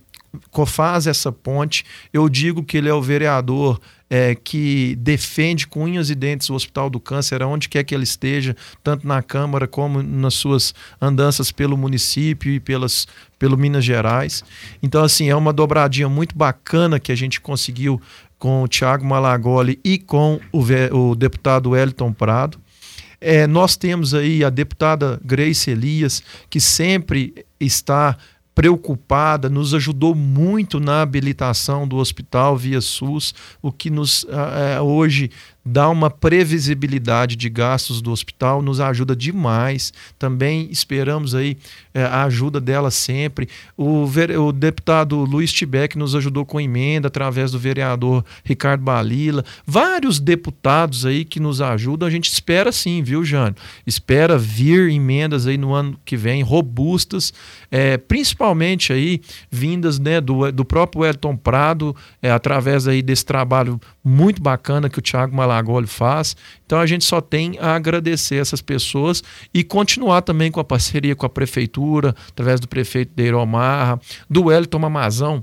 faz 0.66 1.08
essa 1.08 1.32
ponte. 1.32 1.84
Eu 2.12 2.28
digo 2.28 2.62
que 2.62 2.76
ele 2.76 2.88
é 2.88 2.94
o 2.94 3.02
vereador 3.02 3.80
é, 4.12 4.34
que 4.34 4.94
defende 4.96 5.66
com 5.66 5.84
unhas 5.84 6.10
e 6.10 6.14
dentes 6.14 6.50
o 6.50 6.54
Hospital 6.54 6.90
do 6.90 7.00
Câncer, 7.00 7.42
onde 7.42 7.66
quer 7.66 7.82
que 7.82 7.94
ele 7.94 8.04
esteja, 8.04 8.54
tanto 8.84 9.06
na 9.06 9.22
Câmara 9.22 9.66
como 9.66 10.02
nas 10.02 10.34
suas 10.34 10.74
andanças 11.00 11.50
pelo 11.50 11.78
município 11.78 12.52
e 12.52 12.60
pelas, 12.60 13.06
pelo 13.38 13.56
Minas 13.56 13.86
Gerais. 13.86 14.44
Então, 14.82 15.02
assim, 15.02 15.30
é 15.30 15.34
uma 15.34 15.50
dobradinha 15.50 16.10
muito 16.10 16.36
bacana 16.36 17.00
que 17.00 17.10
a 17.10 17.14
gente 17.14 17.40
conseguiu 17.40 17.98
com 18.38 18.62
o 18.62 18.68
Tiago 18.68 19.02
Malagoli 19.02 19.80
e 19.82 19.96
com 19.96 20.38
o, 20.52 20.60
o 20.94 21.14
deputado 21.14 21.70
Wellington 21.70 22.12
Prado. 22.12 22.60
É, 23.18 23.46
nós 23.46 23.76
temos 23.76 24.12
aí 24.12 24.44
a 24.44 24.50
deputada 24.50 25.18
Grace 25.24 25.70
Elias, 25.70 26.22
que 26.50 26.60
sempre 26.60 27.46
está 27.58 28.18
preocupada, 28.54 29.48
nos 29.48 29.74
ajudou 29.74 30.14
muito 30.14 30.78
na 30.78 31.02
habilitação 31.02 31.88
do 31.88 31.96
hospital 31.96 32.56
via 32.56 32.80
SUS, 32.80 33.34
o 33.62 33.72
que 33.72 33.90
nos 33.90 34.26
é, 34.28 34.80
hoje 34.80 35.30
dá 35.64 35.88
uma 35.88 36.10
previsibilidade 36.10 37.36
de 37.36 37.48
gastos 37.48 38.02
do 38.02 38.10
hospital, 38.10 38.60
nos 38.62 38.80
ajuda 38.80 39.14
demais. 39.14 39.92
Também 40.18 40.68
esperamos 40.70 41.34
aí 41.34 41.56
é, 41.94 42.04
a 42.04 42.24
ajuda 42.24 42.60
dela 42.60 42.90
sempre. 42.90 43.48
O, 43.76 44.04
o 44.04 44.52
deputado 44.52 45.24
Luiz 45.24 45.52
Tibeck 45.52 45.96
nos 45.96 46.14
ajudou 46.14 46.44
com 46.44 46.60
emenda 46.60 47.08
através 47.08 47.52
do 47.52 47.58
vereador 47.58 48.24
Ricardo 48.44 48.82
Balila. 48.82 49.44
Vários 49.66 50.18
deputados 50.18 51.06
aí 51.06 51.24
que 51.24 51.38
nos 51.38 51.60
ajudam. 51.60 52.08
A 52.08 52.10
gente 52.10 52.30
espera 52.30 52.72
sim, 52.72 53.02
viu, 53.02 53.24
Jânio? 53.24 53.56
Espera 53.86 54.36
vir 54.36 54.90
emendas 54.90 55.46
aí 55.46 55.56
no 55.56 55.72
ano 55.72 55.98
que 56.04 56.16
vem, 56.16 56.42
robustas, 56.42 57.32
é, 57.70 57.96
principalmente 57.96 58.92
aí 58.92 59.20
vindas 59.50 59.98
né, 59.98 60.20
do, 60.20 60.50
do 60.50 60.64
próprio 60.64 61.04
Elton 61.04 61.36
Prado, 61.36 61.94
é, 62.20 62.30
através 62.30 62.88
aí 62.88 63.02
desse 63.02 63.24
trabalho 63.24 63.80
muito 64.04 64.42
bacana 64.42 64.88
que 64.88 64.98
o 64.98 65.02
Thiago 65.02 65.34
Malagoli 65.52 65.86
faz. 65.86 66.36
Então 66.64 66.80
a 66.80 66.86
gente 66.86 67.04
só 67.04 67.20
tem 67.20 67.58
a 67.60 67.74
agradecer 67.74 68.36
essas 68.36 68.62
pessoas 68.62 69.22
e 69.52 69.62
continuar 69.62 70.22
também 70.22 70.50
com 70.50 70.60
a 70.60 70.64
parceria 70.64 71.14
com 71.14 71.26
a 71.26 71.30
prefeitura, 71.30 72.14
através 72.28 72.60
do 72.60 72.68
prefeito 72.68 73.12
Deiro 73.14 73.44
Marra, 73.46 74.00
do 74.28 74.44
Wellington 74.44 74.78
Mamazão, 74.78 75.42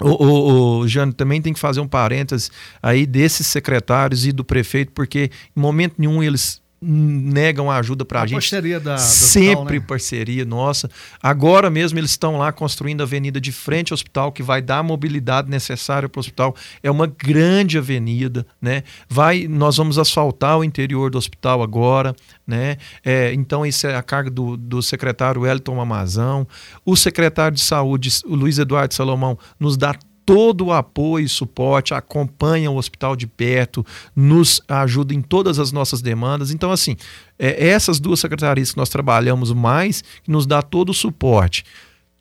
o, 0.00 0.08
o, 0.08 0.78
o 0.78 0.88
Jânio 0.88 1.14
também 1.14 1.42
tem 1.42 1.52
que 1.52 1.60
fazer 1.60 1.80
um 1.80 1.86
parênteses 1.86 2.50
aí 2.82 3.04
desses 3.04 3.46
secretários 3.46 4.26
e 4.26 4.32
do 4.32 4.42
prefeito, 4.42 4.92
porque 4.92 5.30
em 5.54 5.60
momento 5.60 5.96
nenhum 5.98 6.22
eles 6.22 6.62
negam 6.82 7.70
ajuda 7.70 8.04
para 8.04 8.22
a 8.22 8.26
gente. 8.26 8.40
Parceria 8.40 8.80
da, 8.80 8.96
Sempre 8.96 9.48
hospital, 9.48 9.64
né? 9.64 9.80
parceria 9.86 10.44
nossa. 10.44 10.90
Agora 11.22 11.68
mesmo 11.68 11.98
eles 11.98 12.10
estão 12.10 12.38
lá 12.38 12.52
construindo 12.52 13.02
a 13.02 13.04
avenida 13.04 13.40
de 13.40 13.52
frente 13.52 13.92
ao 13.92 13.94
hospital, 13.94 14.32
que 14.32 14.42
vai 14.42 14.62
dar 14.62 14.78
a 14.78 14.82
mobilidade 14.82 15.50
necessária 15.50 16.08
para 16.08 16.18
o 16.18 16.20
hospital. 16.20 16.56
É 16.82 16.90
uma 16.90 17.06
grande 17.06 17.76
avenida, 17.76 18.46
né? 18.60 18.82
Vai, 19.08 19.46
nós 19.46 19.76
vamos 19.76 19.98
asfaltar 19.98 20.58
o 20.58 20.64
interior 20.64 21.10
do 21.10 21.18
hospital 21.18 21.62
agora, 21.62 22.16
né? 22.46 22.78
É, 23.04 23.32
então 23.34 23.66
isso 23.66 23.86
é 23.86 23.94
a 23.94 24.02
carga 24.02 24.30
do, 24.30 24.56
do 24.56 24.82
secretário 24.82 25.42
Wellington 25.42 25.80
Amazão. 25.80 26.46
O 26.84 26.96
secretário 26.96 27.54
de 27.54 27.62
saúde, 27.62 28.10
o 28.24 28.34
Luiz 28.34 28.58
Eduardo 28.58 28.94
Salomão, 28.94 29.38
nos 29.58 29.76
dá 29.76 29.94
todo 30.24 30.66
o 30.66 30.72
apoio 30.72 31.24
e 31.24 31.28
suporte, 31.28 31.94
acompanha 31.94 32.70
o 32.70 32.76
hospital 32.76 33.16
de 33.16 33.26
perto, 33.26 33.84
nos 34.14 34.60
ajuda 34.68 35.14
em 35.14 35.20
todas 35.20 35.58
as 35.58 35.72
nossas 35.72 36.00
demandas. 36.00 36.50
Então, 36.50 36.70
assim, 36.70 36.96
é, 37.38 37.68
essas 37.68 37.98
duas 37.98 38.20
secretarias 38.20 38.70
que 38.70 38.76
nós 38.76 38.88
trabalhamos 38.88 39.52
mais, 39.52 40.02
que 40.22 40.30
nos 40.30 40.46
dá 40.46 40.62
todo 40.62 40.90
o 40.90 40.94
suporte 40.94 41.64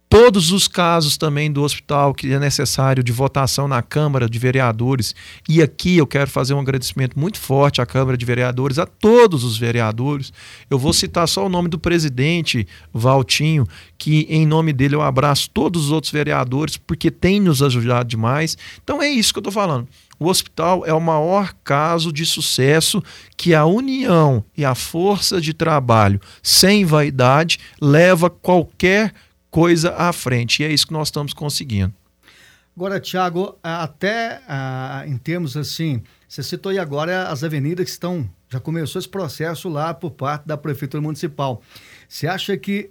todos 0.09 0.51
os 0.51 0.67
casos 0.67 1.17
também 1.17 1.51
do 1.51 1.61
hospital 1.61 2.15
que 2.15 2.33
é 2.33 2.39
necessário 2.39 3.03
de 3.03 3.11
votação 3.11 3.67
na 3.67 3.83
Câmara 3.83 4.27
de 4.27 4.39
Vereadores. 4.39 5.13
E 5.47 5.61
aqui 5.61 5.97
eu 5.97 6.07
quero 6.07 6.29
fazer 6.29 6.55
um 6.55 6.59
agradecimento 6.59 7.17
muito 7.17 7.39
forte 7.39 7.79
à 7.79 7.85
Câmara 7.85 8.17
de 8.17 8.25
Vereadores, 8.25 8.79
a 8.79 8.87
todos 8.87 9.43
os 9.43 9.55
vereadores. 9.55 10.33
Eu 10.67 10.79
vou 10.79 10.93
citar 10.93 11.27
só 11.27 11.45
o 11.45 11.49
nome 11.49 11.69
do 11.69 11.77
presidente, 11.77 12.67
Valtinho, 12.91 13.67
que 13.99 14.25
em 14.29 14.47
nome 14.47 14.73
dele 14.73 14.95
eu 14.95 15.01
abraço 15.03 15.47
todos 15.51 15.85
os 15.85 15.91
outros 15.91 16.11
vereadores, 16.11 16.75
porque 16.75 17.11
tem 17.11 17.39
nos 17.39 17.61
ajudado 17.61 18.09
demais. 18.09 18.57
Então 18.83 19.03
é 19.03 19.07
isso 19.07 19.31
que 19.31 19.37
eu 19.37 19.41
estou 19.41 19.53
falando. 19.53 19.87
O 20.19 20.27
hospital 20.27 20.85
é 20.85 20.93
o 20.93 20.99
maior 20.99 21.53
caso 21.63 22.11
de 22.11 22.25
sucesso 22.25 23.01
que 23.37 23.53
a 23.53 23.63
união 23.65 24.43
e 24.57 24.65
a 24.65 24.73
força 24.73 25.39
de 25.39 25.53
trabalho 25.53 26.19
sem 26.41 26.83
vaidade 26.83 27.59
leva 27.79 28.29
qualquer 28.29 29.13
coisa 29.49 29.95
à 29.95 30.11
frente. 30.13 30.61
E 30.61 30.65
é 30.65 30.71
isso 30.71 30.87
que 30.87 30.93
nós 30.93 31.07
estamos 31.07 31.33
conseguindo. 31.33 31.93
Agora, 32.75 32.99
Tiago, 32.99 33.57
até 33.61 34.41
ah, 34.47 35.03
em 35.05 35.17
termos 35.17 35.57
assim, 35.57 36.01
você 36.27 36.41
citou 36.41 36.71
aí 36.71 36.79
agora 36.79 37.27
as 37.27 37.43
avenidas 37.43 37.83
que 37.83 37.91
estão. 37.91 38.29
Já 38.47 38.59
começou 38.59 38.99
esse 38.99 39.09
processo 39.09 39.67
lá 39.67 39.93
por 39.93 40.11
parte 40.11 40.47
da 40.47 40.55
Prefeitura 40.55 41.01
Municipal. 41.01 41.61
Você 42.07 42.25
acha 42.25 42.55
que 42.55 42.89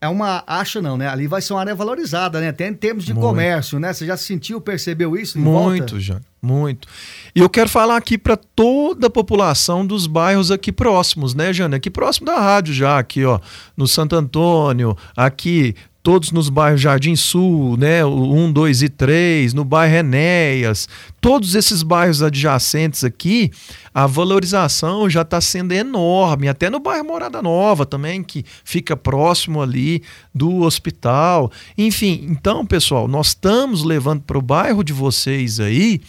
é 0.00 0.08
uma. 0.08 0.44
Acha 0.46 0.80
não, 0.80 0.96
né? 0.96 1.08
Ali 1.08 1.26
vai 1.26 1.42
ser 1.42 1.52
uma 1.52 1.60
área 1.60 1.74
valorizada, 1.74 2.40
né? 2.40 2.48
Até 2.48 2.68
em 2.68 2.74
termos 2.74 3.04
de 3.04 3.12
muito. 3.12 3.26
comércio, 3.26 3.78
né? 3.78 3.92
Você 3.92 4.06
já 4.06 4.16
sentiu, 4.16 4.60
percebeu 4.60 5.16
isso? 5.16 5.38
muito, 5.38 5.98
já. 5.98 6.20
Muito. 6.40 6.86
E 7.34 7.40
eu 7.40 7.50
quero 7.50 7.68
falar 7.68 7.96
aqui 7.96 8.16
para 8.16 8.36
toda 8.36 9.08
a 9.08 9.10
população 9.10 9.84
dos 9.84 10.06
bairros 10.06 10.52
aqui 10.52 10.70
próximos, 10.70 11.34
né, 11.34 11.52
Jana? 11.52 11.76
Aqui 11.76 11.90
próximo 11.90 12.26
da 12.26 12.38
rádio 12.38 12.72
já, 12.72 12.96
aqui, 12.96 13.24
ó, 13.24 13.40
no 13.76 13.88
Santo 13.88 14.14
Antônio, 14.14 14.96
aqui 15.16 15.74
todos 16.08 16.32
nos 16.32 16.48
bairros 16.48 16.80
Jardim 16.80 17.14
Sul, 17.14 17.76
né, 17.76 18.02
o 18.02 18.32
1, 18.32 18.50
2 18.50 18.82
e 18.82 18.88
3, 18.88 19.52
no 19.52 19.62
bairro 19.62 19.94
Enéas, 19.94 20.88
todos 21.20 21.54
esses 21.54 21.82
bairros 21.82 22.22
adjacentes 22.22 23.04
aqui, 23.04 23.50
a 23.92 24.06
valorização 24.06 25.10
já 25.10 25.20
está 25.20 25.38
sendo 25.38 25.72
enorme, 25.72 26.48
até 26.48 26.70
no 26.70 26.80
bairro 26.80 27.04
Morada 27.04 27.42
Nova 27.42 27.84
também, 27.84 28.22
que 28.22 28.42
fica 28.64 28.96
próximo 28.96 29.60
ali 29.60 30.02
do 30.34 30.62
hospital. 30.62 31.52
Enfim, 31.76 32.24
então, 32.30 32.64
pessoal, 32.64 33.06
nós 33.06 33.28
estamos 33.28 33.84
levando 33.84 34.22
para 34.22 34.38
o 34.38 34.42
bairro 34.42 34.82
de 34.82 34.94
vocês 34.94 35.60
aí 35.60 36.00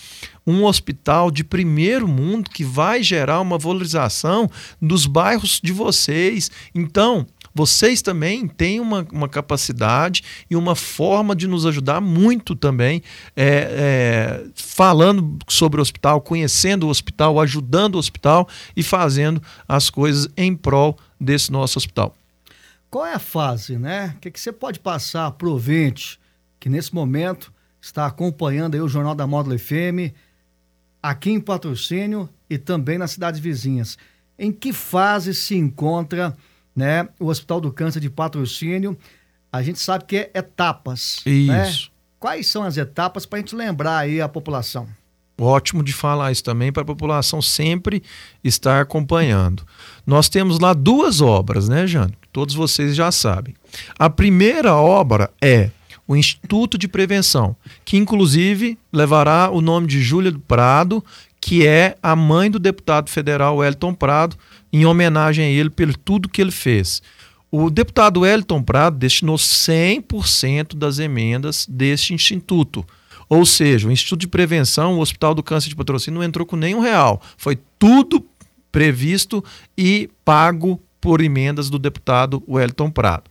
um 0.48 0.64
hospital 0.64 1.30
de 1.30 1.44
primeiro 1.44 2.08
mundo 2.08 2.50
que 2.50 2.64
vai 2.64 3.04
gerar 3.04 3.42
uma 3.42 3.58
valorização 3.58 4.50
dos 4.82 5.06
bairros 5.06 5.60
de 5.62 5.74
vocês. 5.74 6.50
Então, 6.74 7.28
vocês 7.60 8.02
também 8.02 8.48
têm 8.48 8.80
uma, 8.80 9.06
uma 9.12 9.28
capacidade 9.28 10.24
e 10.50 10.56
uma 10.56 10.76
forma 10.76 11.36
de 11.36 11.46
nos 11.46 11.66
ajudar 11.66 12.00
muito 12.00 12.56
também, 12.56 13.04
é, 13.36 14.46
é, 14.46 14.48
falando 14.56 15.38
sobre 15.46 15.78
o 15.78 15.82
hospital, 15.82 16.22
conhecendo 16.22 16.88
o 16.88 16.90
hospital, 16.90 17.38
ajudando 17.38 17.96
o 17.96 17.98
hospital 17.98 18.48
e 18.78 18.82
fazendo 18.82 19.44
as 19.68 19.90
coisas 19.90 20.30
em 20.38 20.56
prol 20.56 20.98
desse 21.20 21.52
nosso 21.52 21.78
hospital. 21.78 22.16
Qual 22.90 23.06
é 23.06 23.16
a 23.16 23.20
fase, 23.20 23.78
né? 23.78 24.14
O 24.16 24.20
que, 24.22 24.32
que 24.32 24.40
você 24.40 24.54
pode 24.54 24.80
passar 24.80 25.30
para 25.32 25.50
o 25.50 25.52
ouvinte 25.52 26.18
que 26.62 26.70
nesse 26.70 26.96
momento 26.96 27.52
está 27.82 28.06
acompanhando 28.06 28.76
aí 28.76 28.80
o 28.80 28.88
Jornal 28.88 29.16
da 29.16 29.28
Módulo 29.28 29.60
FM 29.60 30.16
aqui 31.04 31.32
em 31.32 31.42
patrocínio 31.42 32.30
e 32.50 32.58
também 32.58 32.98
nas 32.98 33.12
cidades 33.12 33.42
vizinhas? 33.42 33.98
Em 34.38 34.50
que 34.50 34.72
fase 34.72 35.34
se 35.34 35.58
encontra 35.58 36.38
né? 36.80 37.10
O 37.20 37.28
Hospital 37.28 37.60
do 37.60 37.74
Câncer 37.74 38.00
de 38.00 38.10
Patrocínio, 38.10 38.98
a 39.52 39.62
gente 39.62 39.80
sabe 39.80 40.06
que 40.06 40.16
é 40.16 40.32
etapas. 40.34 41.22
Né? 41.26 41.34
Isso. 41.34 41.88
Né? 41.88 41.92
Quais 42.18 42.48
são 42.48 42.64
as 42.64 42.78
etapas 42.78 43.26
para 43.26 43.40
a 43.40 43.42
gente 43.42 43.56
lembrar 43.56 43.98
aí 43.98 44.22
a 44.22 44.30
população? 44.30 44.88
Ótimo 45.38 45.84
de 45.84 45.94
falar 45.94 46.32
isso 46.32 46.44
também 46.44 46.72
para 46.72 46.82
a 46.82 46.86
população 46.86 47.42
sempre 47.42 48.02
estar 48.44 48.82
acompanhando. 48.82 49.64
Nós 50.06 50.28
temos 50.28 50.60
lá 50.60 50.74
duas 50.74 51.22
obras, 51.22 51.70
né, 51.70 51.88
Jane? 51.88 52.18
Todos 52.32 52.56
vocês 52.56 52.96
já 52.96 53.12
sabem. 53.12 53.56
A 53.98 54.10
primeira 54.10 54.76
obra 54.76 55.32
é 55.42 55.72
o 56.08 56.16
Instituto 56.16 56.78
de 56.78 56.88
Prevenção, 56.88 57.56
que 57.86 57.96
inclusive 57.96 58.78
levará 58.92 59.50
o 59.50 59.62
nome 59.62 59.88
de 59.88 60.02
Júlia 60.02 60.32
do 60.32 60.40
Prado, 60.40 61.04
que 61.40 61.66
é 61.66 61.96
a 62.04 62.16
mãe 62.16 62.52
do 62.52 62.60
deputado 62.60 63.10
federal 63.10 63.64
Elton 63.64 63.94
Prado, 63.94 64.36
em 64.72 64.86
homenagem 64.86 65.46
a 65.46 65.50
ele 65.50 65.70
por 65.70 65.96
tudo 65.96 66.30
que 66.30 66.42
ele 66.42 66.52
fez. 66.52 67.02
O 67.52 67.70
deputado 67.70 68.22
Wellington 68.22 68.62
Prado 68.62 68.98
destinou 68.98 69.36
100% 69.36 70.76
das 70.76 71.00
emendas 71.00 71.66
deste 71.68 72.14
instituto. 72.14 72.86
Ou 73.28 73.46
seja, 73.46 73.88
o 73.88 73.92
Instituto 73.92 74.22
de 74.22 74.28
Prevenção, 74.28 74.98
o 74.98 75.02
Hospital 75.02 75.36
do 75.36 75.44
Câncer 75.44 75.70
de 75.70 75.76
Patrocínio 75.76 76.20
não 76.20 76.26
entrou 76.26 76.46
com 76.46 76.56
nenhum 76.56 76.80
real. 76.80 77.22
Foi 77.38 77.58
tudo 77.78 78.26
previsto 78.72 79.44
e 79.78 80.10
pago 80.24 80.80
por 81.02 81.22
emendas 81.22 81.70
do 81.70 81.80
deputado 81.80 82.44
Wellington 82.48 82.92
Prado. 82.92 83.24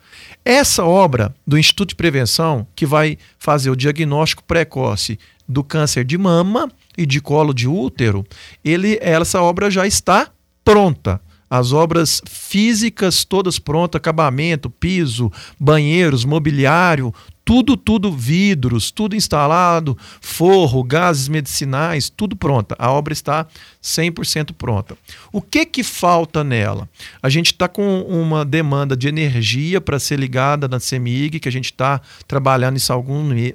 Essa 0.44 0.84
obra 0.84 1.34
do 1.46 1.58
Instituto 1.58 1.90
de 1.90 1.94
Prevenção, 1.96 2.66
que 2.74 2.86
vai 2.86 3.18
fazer 3.38 3.70
o 3.70 3.76
diagnóstico 3.76 4.42
precoce 4.42 5.18
do 5.48 5.62
câncer 5.62 6.04
de 6.04 6.16
mama 6.16 6.70
e 6.96 7.04
de 7.06 7.20
colo 7.20 7.52
de 7.52 7.68
útero, 7.68 8.24
ele, 8.64 8.98
essa 9.00 9.42
obra 9.42 9.70
já 9.70 9.86
está 9.86 10.30
pronta 10.64 11.20
as 11.50 11.72
obras 11.72 12.20
físicas 12.26 13.24
todas 13.24 13.58
prontas, 13.58 13.98
acabamento, 13.98 14.68
piso, 14.68 15.32
banheiros, 15.58 16.24
mobiliário, 16.24 17.14
tudo, 17.48 17.78
tudo 17.78 18.12
vidros, 18.12 18.90
tudo 18.90 19.16
instalado, 19.16 19.96
forro, 20.20 20.84
gases 20.84 21.28
medicinais, 21.28 22.10
tudo 22.10 22.36
pronta. 22.36 22.76
A 22.78 22.92
obra 22.92 23.14
está 23.14 23.46
100% 23.82 24.52
pronta. 24.52 24.98
O 25.32 25.40
que 25.40 25.64
que 25.64 25.82
falta 25.82 26.44
nela? 26.44 26.86
A 27.22 27.30
gente 27.30 27.46
está 27.46 27.66
com 27.66 28.02
uma 28.02 28.44
demanda 28.44 28.94
de 28.94 29.08
energia 29.08 29.80
para 29.80 29.98
ser 29.98 30.18
ligada 30.18 30.68
na 30.68 30.78
CEMIG, 30.78 31.40
que 31.40 31.48
a 31.48 31.52
gente 31.52 31.72
está 31.72 32.02
trabalhando 32.26 32.76
isso 32.76 32.92
há 32.92 32.96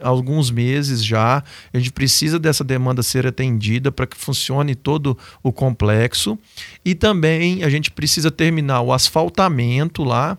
alguns 0.01 0.49
meses 0.49 1.05
já. 1.05 1.43
A 1.71 1.77
gente 1.77 1.91
precisa 1.91 2.39
dessa 2.39 2.63
demanda 2.63 3.03
ser 3.03 3.27
atendida 3.27 3.91
para 3.91 4.07
que 4.07 4.17
funcione 4.17 4.73
todo 4.73 5.15
o 5.43 5.53
complexo. 5.53 6.35
E 6.83 6.95
também 6.95 7.63
a 7.63 7.69
gente 7.69 7.91
precisa 7.91 8.31
terminar 8.31 8.81
o 8.81 8.91
asfaltamento 8.91 10.03
lá 10.03 10.35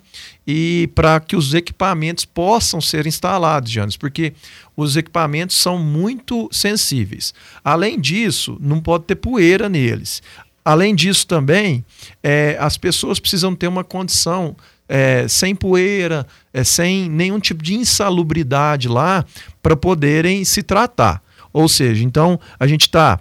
e 0.46 0.90
para 0.94 1.18
que 1.20 1.36
os 1.36 1.54
equipamentos 1.54 2.24
possam 2.24 2.80
ser 2.80 3.06
instalados, 3.06 3.70
Janes, 3.70 3.96
porque 3.96 4.34
os 4.76 4.96
equipamentos 4.96 5.56
são 5.56 5.78
muito 5.78 6.48
sensíveis. 6.52 7.32
Além 7.64 7.98
disso, 7.98 8.58
não 8.60 8.80
pode 8.80 9.04
ter 9.04 9.16
poeira 9.16 9.68
neles. 9.68 10.22
Além 10.64 10.94
disso, 10.94 11.26
também, 11.26 11.84
é, 12.22 12.56
as 12.58 12.76
pessoas 12.76 13.20
precisam 13.20 13.54
ter 13.54 13.68
uma 13.68 13.84
condição 13.84 14.56
é, 14.88 15.26
sem 15.28 15.54
poeira, 15.54 16.26
é, 16.52 16.64
sem 16.64 17.08
nenhum 17.08 17.38
tipo 17.38 17.62
de 17.62 17.74
insalubridade 17.74 18.88
lá 18.88 19.24
para 19.62 19.76
poderem 19.76 20.44
se 20.44 20.62
tratar. 20.62 21.22
Ou 21.52 21.68
seja, 21.68 22.02
então 22.02 22.40
a 22.58 22.66
gente 22.66 22.82
está 22.82 23.20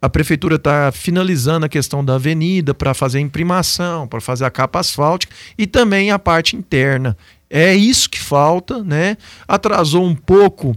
a 0.00 0.08
prefeitura 0.08 0.56
está 0.56 0.90
finalizando 0.92 1.66
a 1.66 1.68
questão 1.68 2.04
da 2.04 2.14
avenida 2.14 2.72
para 2.72 2.94
fazer 2.94 3.18
a 3.18 3.20
imprimação, 3.20 4.08
para 4.08 4.20
fazer 4.20 4.44
a 4.44 4.50
capa 4.50 4.80
asfáltica 4.80 5.34
e 5.58 5.66
também 5.66 6.10
a 6.10 6.18
parte 6.18 6.56
interna. 6.56 7.16
É 7.48 7.74
isso 7.74 8.08
que 8.08 8.18
falta, 8.18 8.82
né? 8.82 9.16
Atrasou 9.46 10.04
um 10.04 10.14
pouco 10.14 10.76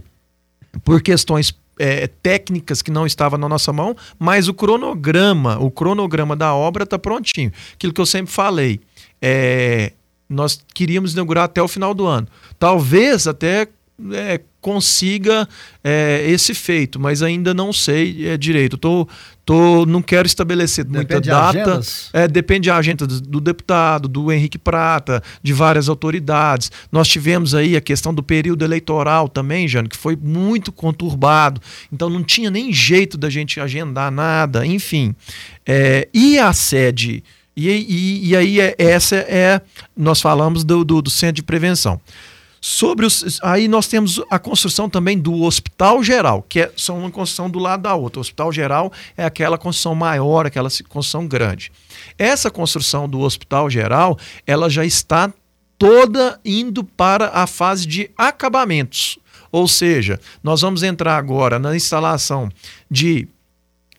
por 0.84 1.00
questões 1.00 1.56
é, 1.78 2.06
técnicas 2.06 2.82
que 2.82 2.90
não 2.90 3.06
estavam 3.06 3.38
na 3.38 3.48
nossa 3.48 3.72
mão, 3.72 3.96
mas 4.18 4.48
o 4.48 4.54
cronograma, 4.54 5.58
o 5.58 5.70
cronograma 5.70 6.36
da 6.36 6.54
obra 6.54 6.84
está 6.84 6.98
prontinho. 6.98 7.52
Aquilo 7.74 7.92
que 7.92 8.00
eu 8.00 8.06
sempre 8.06 8.32
falei, 8.32 8.80
é, 9.22 9.92
nós 10.28 10.62
queríamos 10.74 11.14
inaugurar 11.14 11.44
até 11.44 11.62
o 11.62 11.68
final 11.68 11.94
do 11.94 12.06
ano. 12.06 12.28
Talvez 12.58 13.26
até 13.26 13.68
é, 14.12 14.40
consiga 14.64 15.46
é, 15.84 16.24
esse 16.26 16.54
feito, 16.54 16.98
mas 16.98 17.22
ainda 17.22 17.52
não 17.52 17.70
sei 17.70 18.30
é, 18.30 18.38
direito. 18.38 18.78
Tô, 18.78 19.06
tô, 19.44 19.84
não 19.84 20.00
quero 20.00 20.26
estabelecer 20.26 20.86
depende 20.86 21.12
muita 21.12 21.20
data. 21.20 21.80
É, 22.14 22.26
depende 22.26 22.70
da 22.70 22.76
agenda 22.78 23.06
do, 23.06 23.20
do, 23.20 23.40
deputado, 23.42 24.08
do 24.08 24.32
Henrique 24.32 24.56
Prata, 24.56 25.22
de 25.42 25.52
várias 25.52 25.90
autoridades. 25.90 26.72
Nós 26.90 27.06
tivemos 27.08 27.54
aí 27.54 27.76
a 27.76 27.80
questão 27.82 28.14
do 28.14 28.22
período 28.22 28.64
eleitoral 28.64 29.28
também, 29.28 29.68
Jânio, 29.68 29.90
que 29.90 29.98
foi 29.98 30.16
muito 30.16 30.72
conturbado. 30.72 31.60
Então 31.92 32.08
não 32.08 32.24
tinha 32.24 32.50
nem 32.50 32.72
jeito 32.72 33.18
da 33.18 33.28
gente 33.28 33.60
agendar 33.60 34.10
nada, 34.10 34.64
enfim. 34.64 35.14
É, 35.66 36.08
e 36.14 36.38
a 36.38 36.54
sede. 36.54 37.22
E, 37.54 37.68
e, 37.68 38.28
e 38.30 38.36
aí, 38.36 38.60
é, 38.60 38.74
essa 38.78 39.16
é. 39.16 39.60
Nós 39.94 40.22
falamos 40.22 40.64
do, 40.64 40.82
do, 40.82 41.02
do 41.02 41.10
centro 41.10 41.36
de 41.36 41.42
prevenção. 41.42 42.00
Sobre 42.66 43.04
os, 43.04 43.38
aí 43.42 43.68
nós 43.68 43.86
temos 43.86 44.18
a 44.30 44.38
construção 44.38 44.88
também 44.88 45.18
do 45.18 45.42
Hospital 45.42 46.02
Geral, 46.02 46.42
que 46.48 46.60
é 46.60 46.72
só 46.74 46.96
uma 46.96 47.10
construção 47.10 47.50
do 47.50 47.58
lado 47.58 47.82
da 47.82 47.94
outra. 47.94 48.20
O 48.20 48.22
Hospital 48.22 48.50
Geral 48.50 48.90
é 49.18 49.22
aquela 49.26 49.58
construção 49.58 49.94
maior, 49.94 50.46
aquela 50.46 50.70
construção 50.88 51.26
grande. 51.26 51.70
Essa 52.18 52.50
construção 52.50 53.06
do 53.06 53.20
Hospital 53.20 53.68
Geral, 53.68 54.18
ela 54.46 54.70
já 54.70 54.82
está 54.82 55.30
toda 55.76 56.40
indo 56.42 56.82
para 56.82 57.28
a 57.34 57.46
fase 57.46 57.86
de 57.86 58.10
acabamentos. 58.16 59.18
Ou 59.52 59.68
seja, 59.68 60.18
nós 60.42 60.62
vamos 60.62 60.82
entrar 60.82 61.18
agora 61.18 61.58
na 61.58 61.76
instalação 61.76 62.48
de 62.90 63.28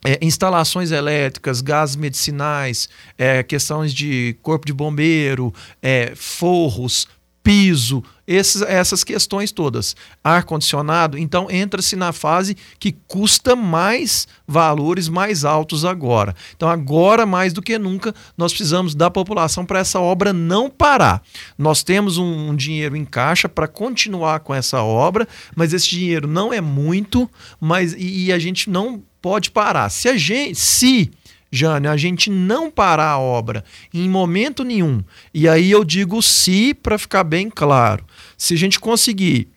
é, 0.04 0.18
instalações 0.24 0.90
elétricas, 0.90 1.62
gases 1.62 1.96
medicinais, 1.96 2.90
é, 3.16 3.44
questões 3.44 3.94
de 3.94 4.36
corpo 4.42 4.66
de 4.66 4.74
bombeiro, 4.74 5.54
é, 5.84 6.14
forros, 6.16 7.08
piso, 7.46 8.04
esses, 8.28 8.64
essas 8.64 9.04
questões 9.04 9.52
todas. 9.52 9.96
Ar-condicionado, 10.24 11.16
então 11.16 11.50
entra-se 11.52 11.96
na 11.96 12.12
fase 12.12 12.58
que 12.80 12.92
custa 13.08 13.56
mais 13.56 14.28
valores 14.48 15.08
mais 15.08 15.46
altos 15.46 15.86
agora. 15.86 16.36
Então, 16.56 16.68
agora 16.68 17.24
mais 17.24 17.54
do 17.54 17.62
que 17.62 17.78
nunca, 17.78 18.16
nós 18.36 18.52
precisamos 18.52 18.96
da 18.96 19.12
população 19.12 19.64
para 19.64 19.78
essa 19.78 20.00
obra 20.00 20.34
não 20.34 20.72
parar. 20.72 21.22
Nós 21.56 21.84
temos 21.84 22.18
um, 22.18 22.50
um 22.50 22.56
dinheiro 22.56 22.98
em 22.98 23.06
caixa 23.06 23.48
para 23.48 23.68
continuar 23.68 24.40
com 24.40 24.54
essa 24.54 24.82
obra, 24.82 25.28
mas 25.56 25.72
esse 25.72 25.88
dinheiro 25.88 26.28
não 26.28 26.52
é 26.52 26.60
muito, 26.60 27.30
mas 27.62 27.94
e, 27.94 28.26
e 28.26 28.34
a 28.34 28.40
gente 28.40 28.72
não 28.72 29.04
pode 29.22 29.52
parar. 29.52 29.90
Se 29.90 30.10
a 30.10 30.18
gente, 30.18 30.56
se 30.56 31.12
Jânio, 31.56 31.90
a 31.90 31.98
gente 31.98 32.30
não 32.30 32.70
parar 32.70 33.12
a 33.12 33.20
obra 33.20 33.64
em 33.94 34.10
momento 34.10 34.64
nenhum. 34.64 35.04
E 35.34 35.48
aí 35.48 35.72
eu 35.72 35.84
digo 35.84 36.22
se 36.22 36.74
para 36.74 36.98
ficar 36.98 37.24
bem 37.24 37.50
claro. 37.50 38.06
Se 38.38 38.54
a 38.54 38.58
gente 38.58 38.80
conseguir 38.80 39.48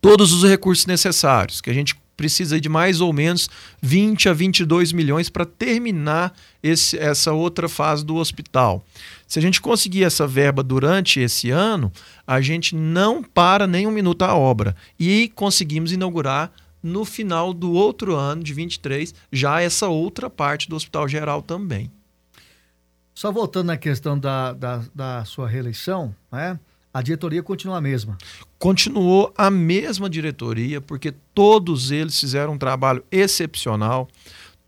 todos 0.00 0.32
os 0.32 0.48
recursos 0.48 0.86
necessários, 0.86 1.60
que 1.60 1.70
a 1.70 1.74
gente 1.74 1.96
precisa 2.16 2.60
de 2.60 2.68
mais 2.68 3.00
ou 3.00 3.12
menos 3.12 3.48
20 3.80 4.28
a 4.28 4.32
22 4.32 4.92
milhões 4.92 5.28
para 5.28 5.44
terminar 5.44 6.32
esse, 6.62 6.96
essa 6.98 7.32
outra 7.32 7.68
fase 7.68 8.04
do 8.04 8.16
hospital. 8.16 8.84
Se 9.26 9.38
a 9.38 9.42
gente 9.42 9.60
conseguir 9.60 10.04
essa 10.04 10.26
verba 10.26 10.62
durante 10.62 11.18
esse 11.18 11.50
ano, 11.50 11.90
a 12.26 12.40
gente 12.40 12.76
não 12.76 13.22
para 13.22 13.66
nem 13.66 13.86
um 13.86 13.90
minuto 13.90 14.22
a 14.22 14.34
obra 14.34 14.76
e 15.00 15.32
conseguimos 15.34 15.90
inaugurar 15.90 16.52
no 16.82 17.04
final 17.04 17.52
do 17.52 17.72
outro 17.72 18.16
ano, 18.16 18.42
de 18.42 18.52
23, 18.52 19.14
já 19.30 19.60
essa 19.60 19.88
outra 19.88 20.28
parte 20.28 20.68
do 20.68 20.76
Hospital 20.76 21.06
Geral 21.06 21.42
também. 21.42 21.90
Só 23.14 23.30
voltando 23.30 23.66
na 23.66 23.76
questão 23.76 24.18
da, 24.18 24.52
da, 24.52 24.82
da 24.94 25.24
sua 25.24 25.46
reeleição, 25.46 26.14
né? 26.30 26.58
a 26.92 27.00
diretoria 27.00 27.42
continua 27.42 27.78
a 27.78 27.80
mesma. 27.80 28.18
Continuou 28.58 29.32
a 29.36 29.50
mesma 29.50 30.10
diretoria, 30.10 30.80
porque 30.80 31.14
todos 31.34 31.90
eles 31.90 32.18
fizeram 32.18 32.54
um 32.54 32.58
trabalho 32.58 33.02
excepcional. 33.10 34.08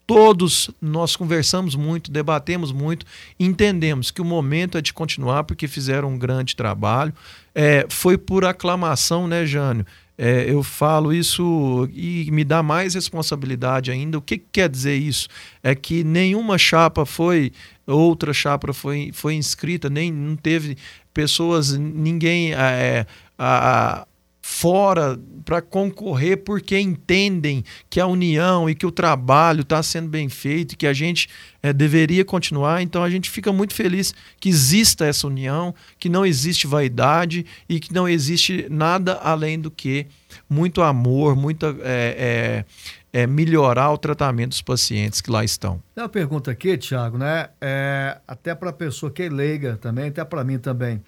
Todos 0.07 0.71
nós 0.81 1.17
conversamos 1.17 1.75
muito, 1.75 2.11
debatemos 2.11 2.73
muito, 2.73 3.07
entendemos 3.41 4.11
que 4.11 4.21
o 4.21 4.25
momento 4.25 4.77
é 4.77 4.83
de 4.83 4.93
continuar, 4.93 5.45
porque 5.45 5.67
fizeram 5.67 6.11
um 6.11 6.19
grande 6.19 6.55
trabalho. 6.55 7.13
É, 7.55 7.87
foi 7.89 8.19
por 8.19 8.45
aclamação, 8.45 9.27
né, 9.27 9.47
Jânio? 9.47 9.87
É, 10.17 10.49
eu 10.49 10.63
falo 10.63 11.13
isso 11.13 11.89
e 11.93 12.29
me 12.31 12.45
dá 12.45 12.63
mais 12.63 12.95
responsabilidade 12.95 13.91
ainda. 13.91 14.19
O 14.19 14.23
que, 14.23 14.39
que, 14.39 14.47
quer 14.53 14.69
dizer 14.69 14.95
isso? 14.95 15.29
É 15.63 15.75
que 15.75 16.05
nenhuma 16.05 16.57
chapa 16.57 17.05
foi, 17.05 17.53
outra 17.87 18.33
chapa 18.33 18.73
foi, 18.73 19.11
foi 19.13 19.35
inscrita, 19.35 19.91
nem 19.91 20.13
não 20.13 20.37
teve 20.37 20.77
pessoas, 21.13 21.77
ninguém 21.77 22.53
é, 22.55 23.07
a, 23.39 24.07
fora 24.47 25.19
para 25.43 25.63
concorrer 25.63 26.37
porque 26.37 26.79
entendem 26.79 27.65
que 27.89 27.99
a 27.99 28.07
união 28.07 28.69
e 28.69 28.75
que 28.75 28.85
o 28.85 28.93
trabalho 28.93 29.63
está 29.63 29.83
sendo 29.83 30.11
bem 30.11 30.29
feito 30.29 30.73
e 30.73 30.77
que 30.77 30.87
a 30.87 30.93
gente 30.93 31.31
é, 31.63 31.73
deveria 31.73 32.27
continuar. 32.27 32.83
Então 32.83 33.03
a 33.03 33.09
gente 33.09 33.31
fica 33.31 33.51
muito 33.51 33.73
feliz 33.73 34.15
que 34.39 34.51
exista 34.51 35.07
essa 35.07 35.27
união, 35.27 35.75
que 35.99 36.11
não 36.11 36.27
existe 36.27 36.67
vaidade 36.67 37.47
e 37.67 37.81
que 37.81 37.95
não 37.95 38.07
existe 38.07 38.67
nada 38.69 39.15
além 39.15 39.59
do 39.59 39.71
que 39.71 40.09
muito 40.49 40.83
amor, 40.83 41.35
muita 41.35 41.75
é, 41.81 42.67
é, 43.15 43.27
melhorar 43.27 43.93
o 43.93 43.97
tratamento 43.97 44.51
dos 44.51 44.61
pacientes 44.61 45.23
que 45.23 45.31
lá 45.31 45.43
estão. 45.43 45.83
Tem 45.95 46.05
uma 46.05 46.11
pergunta 46.11 46.51
aqui, 46.51 46.77
Tiago, 46.77 47.17
né? 47.17 47.49
É, 47.63 48.19
até 48.29 48.55
para 48.55 48.69
a 48.69 48.75
pessoa 48.75 49.11
que 49.11 49.23
é 49.23 49.29
leiga 49.31 49.79
também, 49.79 50.09
até 50.09 50.23
para 50.23 50.45
mim 50.45 50.59
também. 50.59 51.03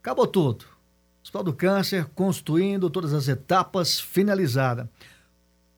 Acabou 0.00 0.26
tudo 0.26 0.71
Hospital 1.32 1.44
do 1.44 1.52
Câncer 1.54 2.06
construindo 2.14 2.90
todas 2.90 3.14
as 3.14 3.26
etapas 3.26 3.98
finalizada. 3.98 4.88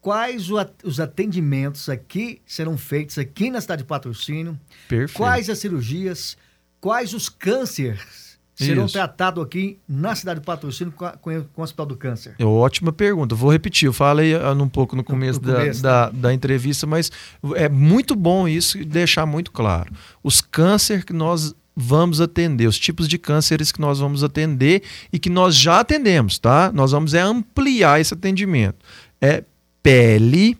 Quais 0.00 0.48
os 0.82 0.98
atendimentos 0.98 1.88
aqui 1.88 2.42
serão 2.44 2.76
feitos 2.76 3.16
aqui 3.18 3.50
na 3.50 3.60
cidade 3.60 3.82
de 3.82 3.86
Patrocínio? 3.86 4.58
Perfeito. 4.88 5.16
Quais 5.16 5.48
as 5.48 5.58
cirurgias? 5.58 6.36
Quais 6.80 7.14
os 7.14 7.28
cânceres 7.28 8.36
serão 8.54 8.86
tratados 8.86 9.42
aqui 9.42 9.78
na 9.88 10.14
cidade 10.14 10.40
de 10.40 10.46
Patrocínio 10.46 10.92
com, 10.92 11.04
a, 11.04 11.12
com, 11.12 11.30
o 11.56 11.62
Hospital 11.62 11.86
do 11.86 11.96
Câncer? 11.96 12.34
É 12.38 12.44
ótima 12.44 12.92
pergunta. 12.92 13.34
Vou 13.34 13.50
repetir. 13.50 13.86
Eu 13.86 13.92
falei 13.92 14.34
uh, 14.34 14.52
um 14.60 14.68
pouco 14.68 14.96
no 14.96 15.04
começo, 15.04 15.40
no, 15.40 15.48
no 15.48 15.54
começo 15.54 15.82
da, 15.82 16.08
né? 16.08 16.10
da, 16.12 16.28
da, 16.28 16.34
entrevista, 16.34 16.84
mas 16.86 17.10
é 17.54 17.68
muito 17.68 18.16
bom 18.16 18.46
isso 18.48 18.84
deixar 18.84 19.24
muito 19.24 19.52
claro. 19.52 19.92
Os 20.22 20.40
cânceres 20.40 21.04
que 21.04 21.12
nós 21.12 21.54
vamos 21.76 22.20
atender, 22.20 22.66
os 22.66 22.78
tipos 22.78 23.08
de 23.08 23.18
cânceres 23.18 23.72
que 23.72 23.80
nós 23.80 23.98
vamos 23.98 24.22
atender 24.22 24.82
e 25.12 25.18
que 25.18 25.28
nós 25.28 25.56
já 25.56 25.80
atendemos, 25.80 26.38
tá? 26.38 26.70
Nós 26.72 26.92
vamos 26.92 27.14
é 27.14 27.20
ampliar 27.20 28.00
esse 28.00 28.14
atendimento. 28.14 28.78
É 29.20 29.42
pele, 29.82 30.56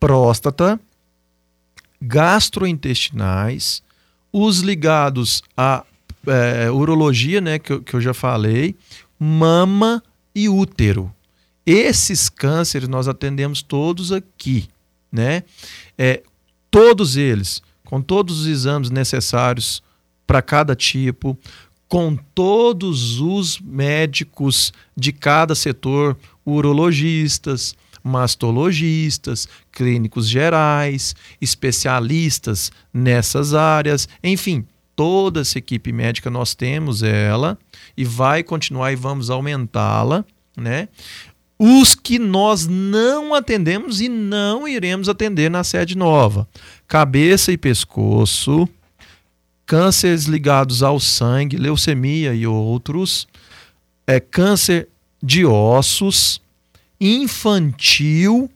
próstata, 0.00 0.80
gastrointestinais, 2.00 3.82
os 4.32 4.60
ligados 4.60 5.42
à 5.56 5.84
é, 6.26 6.70
urologia, 6.70 7.40
né, 7.40 7.58
que 7.58 7.72
eu, 7.72 7.82
que 7.82 7.94
eu 7.94 8.00
já 8.00 8.12
falei, 8.12 8.74
mama 9.18 10.02
e 10.34 10.48
útero. 10.48 11.12
Esses 11.64 12.28
cânceres 12.28 12.88
nós 12.88 13.06
atendemos 13.06 13.62
todos 13.62 14.10
aqui, 14.10 14.68
né? 15.12 15.44
É, 15.96 16.22
todos 16.70 17.16
eles, 17.16 17.62
com 17.84 18.02
todos 18.02 18.40
os 18.40 18.46
exames 18.46 18.90
necessários 18.90 19.80
para 20.32 20.40
cada 20.40 20.74
tipo, 20.74 21.36
com 21.86 22.16
todos 22.34 23.20
os 23.20 23.60
médicos 23.60 24.72
de 24.96 25.12
cada 25.12 25.54
setor, 25.54 26.16
urologistas, 26.42 27.76
mastologistas, 28.02 29.46
clínicos 29.70 30.26
gerais, 30.26 31.14
especialistas 31.38 32.72
nessas 32.94 33.52
áreas, 33.52 34.08
enfim, 34.24 34.64
toda 34.96 35.42
essa 35.42 35.58
equipe 35.58 35.92
médica 35.92 36.30
nós 36.30 36.54
temos 36.54 37.02
ela 37.02 37.58
e 37.94 38.06
vai 38.06 38.42
continuar 38.42 38.90
e 38.90 38.96
vamos 38.96 39.28
aumentá-la, 39.28 40.24
né? 40.56 40.88
Os 41.58 41.94
que 41.94 42.18
nós 42.18 42.66
não 42.66 43.34
atendemos 43.34 44.00
e 44.00 44.08
não 44.08 44.66
iremos 44.66 45.10
atender 45.10 45.50
na 45.50 45.62
sede 45.62 45.94
nova: 45.94 46.48
cabeça 46.88 47.52
e 47.52 47.58
pescoço, 47.58 48.66
cânceres 49.66 50.24
ligados 50.24 50.82
ao 50.82 50.98
sangue, 51.00 51.56
leucemia 51.56 52.34
e 52.34 52.46
outros, 52.46 53.26
é, 54.06 54.20
câncer 54.20 54.88
de 55.22 55.44
ossos, 55.44 56.40
infantil 57.00 58.50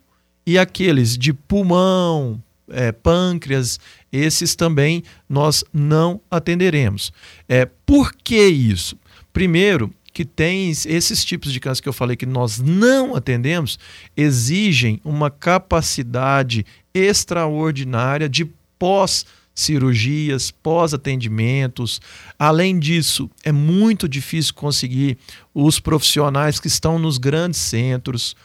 e 0.46 0.58
aqueles 0.58 1.16
de 1.16 1.32
pulmão, 1.32 2.42
é, 2.68 2.92
pâncreas, 2.92 3.78
esses 4.12 4.54
também 4.54 5.02
nós 5.28 5.64
não 5.72 6.20
atenderemos. 6.30 7.12
É, 7.48 7.68
por 7.84 8.12
que 8.12 8.46
isso? 8.46 8.96
Primeiro, 9.32 9.92
que 10.12 10.24
tem 10.24 10.70
esses 10.70 11.24
tipos 11.24 11.52
de 11.52 11.60
câncer 11.60 11.82
que 11.82 11.88
eu 11.88 11.92
falei 11.92 12.16
que 12.16 12.24
nós 12.24 12.58
não 12.58 13.14
atendemos, 13.14 13.78
exigem 14.16 14.98
uma 15.04 15.30
capacidade 15.30 16.64
extraordinária 16.94 18.26
de 18.26 18.48
pós 18.78 19.26
cirurgias, 19.56 20.50
pós-atendimentos. 20.50 22.00
Além 22.38 22.78
disso, 22.78 23.28
é 23.42 23.50
muito 23.50 24.06
difícil 24.06 24.54
conseguir 24.54 25.16
os 25.54 25.80
profissionais 25.80 26.60
que 26.60 26.68
estão 26.68 26.98
nos 26.98 27.16
grandes 27.16 27.58
centros. 27.58 28.36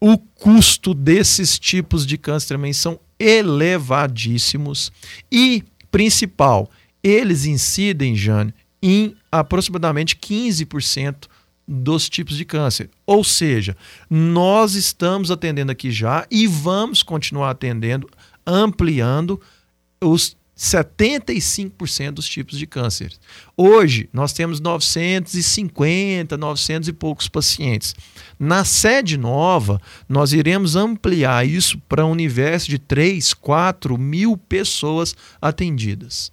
O 0.00 0.18
custo 0.18 0.92
desses 0.92 1.58
tipos 1.58 2.04
de 2.04 2.18
câncer 2.18 2.48
também 2.48 2.72
são 2.72 2.98
elevadíssimos 3.18 4.92
e, 5.30 5.64
principal, 5.90 6.68
eles 7.02 7.46
incidem, 7.46 8.14
Jane, 8.14 8.52
em 8.82 9.16
aproximadamente 9.30 10.16
15% 10.16 11.28
dos 11.66 12.08
tipos 12.08 12.36
de 12.36 12.44
câncer. 12.44 12.90
Ou 13.06 13.22
seja, 13.22 13.76
nós 14.08 14.74
estamos 14.74 15.30
atendendo 15.30 15.70
aqui 15.70 15.90
já 15.90 16.26
e 16.30 16.46
vamos 16.46 17.02
continuar 17.02 17.50
atendendo, 17.50 18.08
ampliando 18.46 19.40
os 20.00 20.37
75% 20.58 22.10
dos 22.10 22.28
tipos 22.28 22.58
de 22.58 22.66
câncer. 22.66 23.12
Hoje, 23.56 24.10
nós 24.12 24.32
temos 24.32 24.58
950, 24.58 26.36
900 26.36 26.88
e 26.88 26.92
poucos 26.92 27.28
pacientes. 27.28 27.94
Na 28.36 28.64
sede 28.64 29.16
nova, 29.16 29.80
nós 30.08 30.32
iremos 30.32 30.74
ampliar 30.74 31.46
isso 31.46 31.78
para 31.88 32.04
um 32.04 32.10
universo 32.10 32.68
de 32.68 32.78
3, 32.78 33.32
4 33.34 33.96
mil 33.96 34.36
pessoas 34.36 35.14
atendidas. 35.40 36.32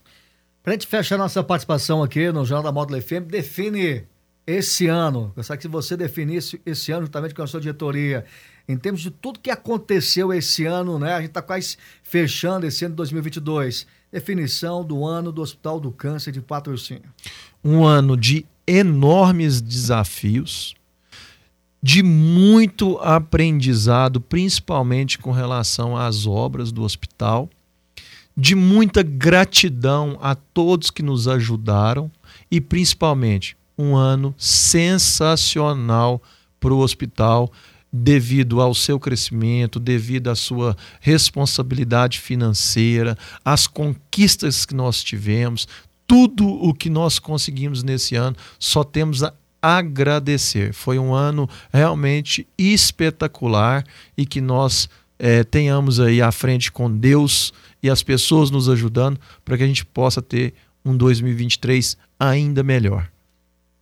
Para 0.63 0.71
a 0.71 0.75
gente 0.75 0.87
fechar 0.87 1.17
nossa 1.19 1.43
participação 1.43 2.01
aqui 2.01 2.31
no 2.31 2.43
Jornal 2.43 2.63
da 2.63 2.71
Módulo 2.71 2.99
FM, 2.99 3.27
define 3.29 4.07
esse 4.47 4.87
ano, 4.87 5.31
gostaria 5.35 5.61
que 5.61 5.67
você 5.67 5.95
definisse 5.95 6.59
esse 6.65 6.91
ano, 6.91 7.05
juntamente 7.05 7.35
com 7.35 7.43
a 7.43 7.47
sua 7.47 7.61
diretoria, 7.61 8.25
em 8.67 8.75
termos 8.75 9.01
de 9.01 9.11
tudo 9.11 9.39
que 9.39 9.51
aconteceu 9.51 10.33
esse 10.33 10.65
ano, 10.65 10.97
né? 10.97 11.13
A 11.13 11.19
gente 11.19 11.29
está 11.29 11.41
quase 11.43 11.77
fechando 12.01 12.65
esse 12.65 12.83
ano 12.83 12.93
de 12.93 12.97
2022 12.97 13.85
definição 14.15 14.81
do 14.81 15.05
ano 15.05 15.29
do 15.29 15.41
Hospital 15.41 15.77
do 15.77 15.91
Câncer 15.91 16.31
de 16.31 16.39
Patrocínio. 16.39 17.09
Um 17.61 17.83
ano 17.83 18.15
de 18.15 18.45
enormes 18.65 19.59
desafios, 19.59 20.73
de 21.83 22.01
muito 22.01 22.97
aprendizado, 22.99 24.21
principalmente 24.21 25.17
com 25.17 25.31
relação 25.31 25.97
às 25.97 26.25
obras 26.25 26.71
do 26.71 26.83
hospital, 26.83 27.49
de 28.37 28.55
muita 28.55 29.03
gratidão 29.03 30.17
a 30.21 30.33
todos 30.33 30.89
que 30.89 31.03
nos 31.03 31.27
ajudaram 31.27 32.09
e 32.49 32.61
principalmente 32.61 33.57
um 33.77 33.97
ano 33.97 34.33
sensacional 34.37 36.23
para 36.57 36.73
o 36.73 36.79
hospital 36.79 37.51
devido 37.95 38.59
ao 38.59 38.73
seu 38.73 38.99
crescimento, 38.99 39.79
devido 39.79 40.29
à 40.29 40.35
sua 40.35 40.75
responsabilidade 40.99 42.19
financeira, 42.19 43.17
às 43.43 43.67
conquistas 43.67 44.65
que 44.65 44.75
nós 44.75 45.03
tivemos, 45.03 45.67
tudo 46.05 46.47
o 46.47 46.73
que 46.73 46.89
nós 46.89 47.17
conseguimos 47.19 47.83
nesse 47.83 48.15
ano, 48.15 48.35
só 48.59 48.83
temos 48.83 49.23
a 49.23 49.33
agradecer. 49.61 50.73
Foi 50.73 50.99
um 50.99 51.13
ano 51.13 51.49
realmente 51.71 52.45
espetacular 52.57 53.83
e 54.17 54.25
que 54.25 54.41
nós 54.41 54.89
é, 55.17 55.43
tenhamos 55.43 55.99
aí 55.99 56.21
à 56.21 56.31
frente 56.31 56.71
com 56.71 56.91
Deus 56.91 57.53
e 57.81 57.89
as 57.89 58.03
pessoas 58.03 58.51
nos 58.51 58.69
ajudando 58.69 59.19
para 59.43 59.57
que 59.57 59.63
a 59.63 59.67
gente 59.67 59.85
possa 59.85 60.21
ter 60.21 60.53
um 60.83 60.95
2023 60.95 61.97
ainda 62.19 62.61
melhor. 62.61 63.09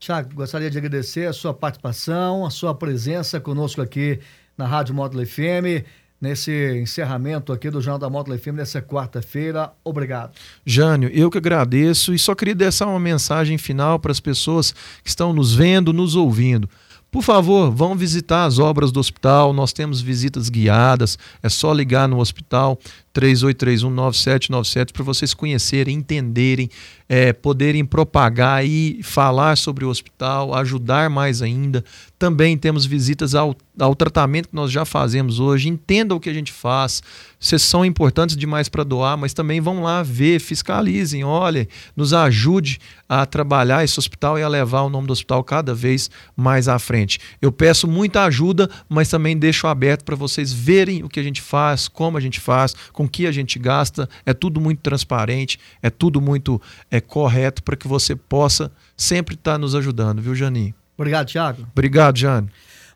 Tiago, 0.04 0.36
gostaria 0.36 0.70
de 0.70 0.78
agradecer 0.78 1.30
a 1.30 1.32
sua 1.32 1.54
participação, 1.54 2.46
a 2.46 2.50
sua 2.50 2.76
presença 2.76 3.40
conosco 3.40 3.82
aqui 3.82 4.20
na 4.58 4.68
Rádio 4.68 4.94
Módulo 4.94 5.26
FM, 5.26 5.88
nesse 6.20 6.52
encerramento 6.78 7.54
aqui 7.54 7.70
do 7.70 7.80
Jornal 7.80 8.00
da 8.00 8.10
Módulo 8.10 8.38
FM 8.38 8.56
nessa 8.56 8.82
quarta-feira. 8.82 9.72
Obrigado. 9.82 10.34
Jânio, 10.66 11.10
eu 11.14 11.32
que 11.32 11.38
agradeço 11.38 12.14
e 12.14 12.20
só 12.20 12.36
queria 12.36 12.54
deixar 12.54 12.88
uma 12.88 13.00
mensagem 13.00 13.58
final 13.58 13.98
para 13.98 14.12
as 14.12 14.20
pessoas 14.20 14.74
que 15.02 15.08
estão 15.08 15.32
nos 15.32 15.56
vendo, 15.56 15.94
nos 15.94 16.18
ouvindo. 16.18 16.70
Por 17.10 17.22
favor, 17.22 17.72
vão 17.72 17.96
visitar 17.96 18.44
as 18.44 18.60
obras 18.60 18.92
do 18.92 19.00
hospital. 19.00 19.54
Nós 19.54 19.72
temos 19.72 20.02
visitas 20.02 20.50
guiadas. 20.50 21.18
É 21.42 21.48
só 21.48 21.72
ligar 21.72 22.10
no 22.10 22.20
hospital 22.20 22.78
38319797 23.14 24.92
para 24.92 25.04
vocês 25.04 25.34
conhecerem, 25.34 25.96
entenderem, 25.96 26.70
é, 27.08 27.32
poderem 27.32 27.86
propagar 27.86 28.66
e 28.66 29.02
falar 29.04 29.56
sobre 29.56 29.86
o 29.86 29.90
hospital, 29.90 30.54
ajudar 30.56 31.10
mais 31.10 31.42
ainda. 31.42 31.84
Também 32.18 32.58
temos 32.58 32.86
visitas 32.86 33.36
ao, 33.36 33.56
ao 33.78 33.96
tratamento 33.96 34.50
que 34.50 34.56
nós 34.56 34.72
já 34.72 34.86
fazemos 34.86 35.40
hoje. 35.40 35.70
Entenda 35.70 36.16
o 36.16 36.20
que 36.20 36.30
a 36.30 36.34
gente 36.34 36.52
faz. 36.52 37.04
Vocês 37.40 37.62
são 37.62 37.86
importantes 37.86 38.38
demais 38.38 38.70
para 38.70 38.84
doar, 38.84 39.18
mas 39.18 39.34
também 39.34 39.60
vão 39.60 39.84
lá 39.84 40.02
ver, 40.02 40.40
fiscalizem, 40.40 41.24
olhem, 41.24 41.68
nos 41.96 42.14
ajude 42.14 42.80
a 43.08 43.26
trabalhar 43.26 43.84
esse 43.84 44.00
hospital 44.00 44.40
e 44.40 44.44
a 44.44 44.48
levar 44.48 44.84
o 44.84 44.90
nome 44.90 45.06
do 45.06 45.14
hospital 45.14 45.44
cada 45.44 45.76
vez 45.76 46.10
mais 46.36 46.70
à 46.70 46.80
frente. 46.80 47.20
Eu 47.42 47.52
peço 47.52 47.88
muita 47.88 48.24
ajuda, 48.24 48.70
mas 48.88 49.10
também 49.10 49.38
deixo 49.38 49.68
aberto 49.68 50.06
para 50.06 50.16
vocês 50.16 50.54
verem 50.54 51.04
o 51.04 51.10
que 51.10 51.20
a 51.20 51.24
gente 51.24 51.42
faz, 51.42 51.90
como 51.90 52.18
a 52.18 52.22
gente 52.22 52.40
faz, 52.40 52.74
com 52.94 53.03
com 53.04 53.08
que 53.08 53.28
a 53.28 53.32
gente 53.32 53.60
gasta, 53.60 54.08
é 54.26 54.34
tudo 54.34 54.62
muito 54.62 54.80
transparente, 54.80 55.60
é 55.82 55.90
tudo 55.90 56.22
muito 56.22 56.62
é, 56.90 57.02
correto 57.02 57.62
para 57.62 57.76
que 57.76 57.88
você 57.88 58.16
possa 58.16 58.72
sempre 58.96 59.36
estar 59.36 59.54
tá 59.54 59.58
nos 59.58 59.76
ajudando, 59.76 60.22
viu, 60.22 60.34
Janinho? 60.34 60.74
Obrigado, 60.98 61.28
Tiago. 61.28 61.68
Obrigado, 61.74 62.18
Jane. 62.18 62.50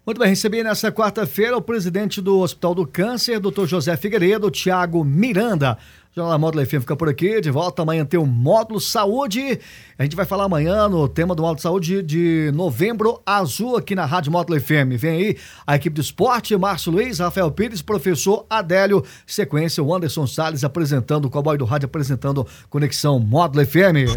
Muito 0.05 0.19
bem, 0.19 0.29
recebi 0.29 0.63
nessa 0.63 0.89
quarta-feira 0.89 1.57
o 1.57 1.61
presidente 1.61 2.21
do 2.21 2.39
Hospital 2.39 2.73
do 2.73 2.87
Câncer, 2.87 3.41
Dr. 3.41 3.65
José 3.65 3.97
Figueiredo, 3.97 4.49
Tiago 4.49 5.03
Miranda. 5.03 5.77
Jornal 6.17 6.39
Módulo 6.39 6.65
FM 6.65 6.79
fica 6.79 6.95
por 6.95 7.07
aqui, 7.07 7.39
de 7.39 7.51
volta 7.51 7.83
amanhã 7.83 8.03
tem 8.03 8.19
o 8.19 8.25
Módulo 8.25 8.79
Saúde. 8.79 9.59
A 9.99 10.01
gente 10.01 10.15
vai 10.15 10.25
falar 10.25 10.45
amanhã 10.45 10.89
no 10.89 11.07
tema 11.07 11.35
do 11.35 11.43
Módulo 11.43 11.61
Saúde 11.61 12.01
de 12.01 12.51
novembro 12.55 13.21
azul 13.23 13.77
aqui 13.77 13.93
na 13.93 14.03
Rádio 14.03 14.31
Módulo 14.31 14.59
FM. 14.59 14.97
Vem 14.97 15.11
aí 15.11 15.37
a 15.67 15.75
equipe 15.75 15.93
do 15.93 16.01
esporte, 16.01 16.57
Márcio 16.57 16.91
Luiz, 16.91 17.19
Rafael 17.19 17.51
Pires, 17.51 17.83
professor 17.83 18.47
Adélio, 18.49 19.03
sequência 19.27 19.83
o 19.83 19.93
Anderson 19.93 20.25
Salles 20.25 20.63
apresentando, 20.63 21.25
o 21.25 21.29
Cowboy 21.29 21.55
do 21.55 21.65
Rádio 21.65 21.85
apresentando 21.85 22.47
Conexão 22.67 23.19
Módulo 23.19 23.63
FM. 23.63 24.09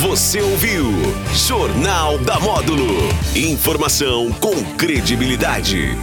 Você 0.00 0.40
ouviu 0.40 0.84
Jornal 1.32 2.18
da 2.18 2.38
Módulo. 2.38 2.86
Informação 3.34 4.32
com 4.34 4.54
credibilidade. 4.76 5.96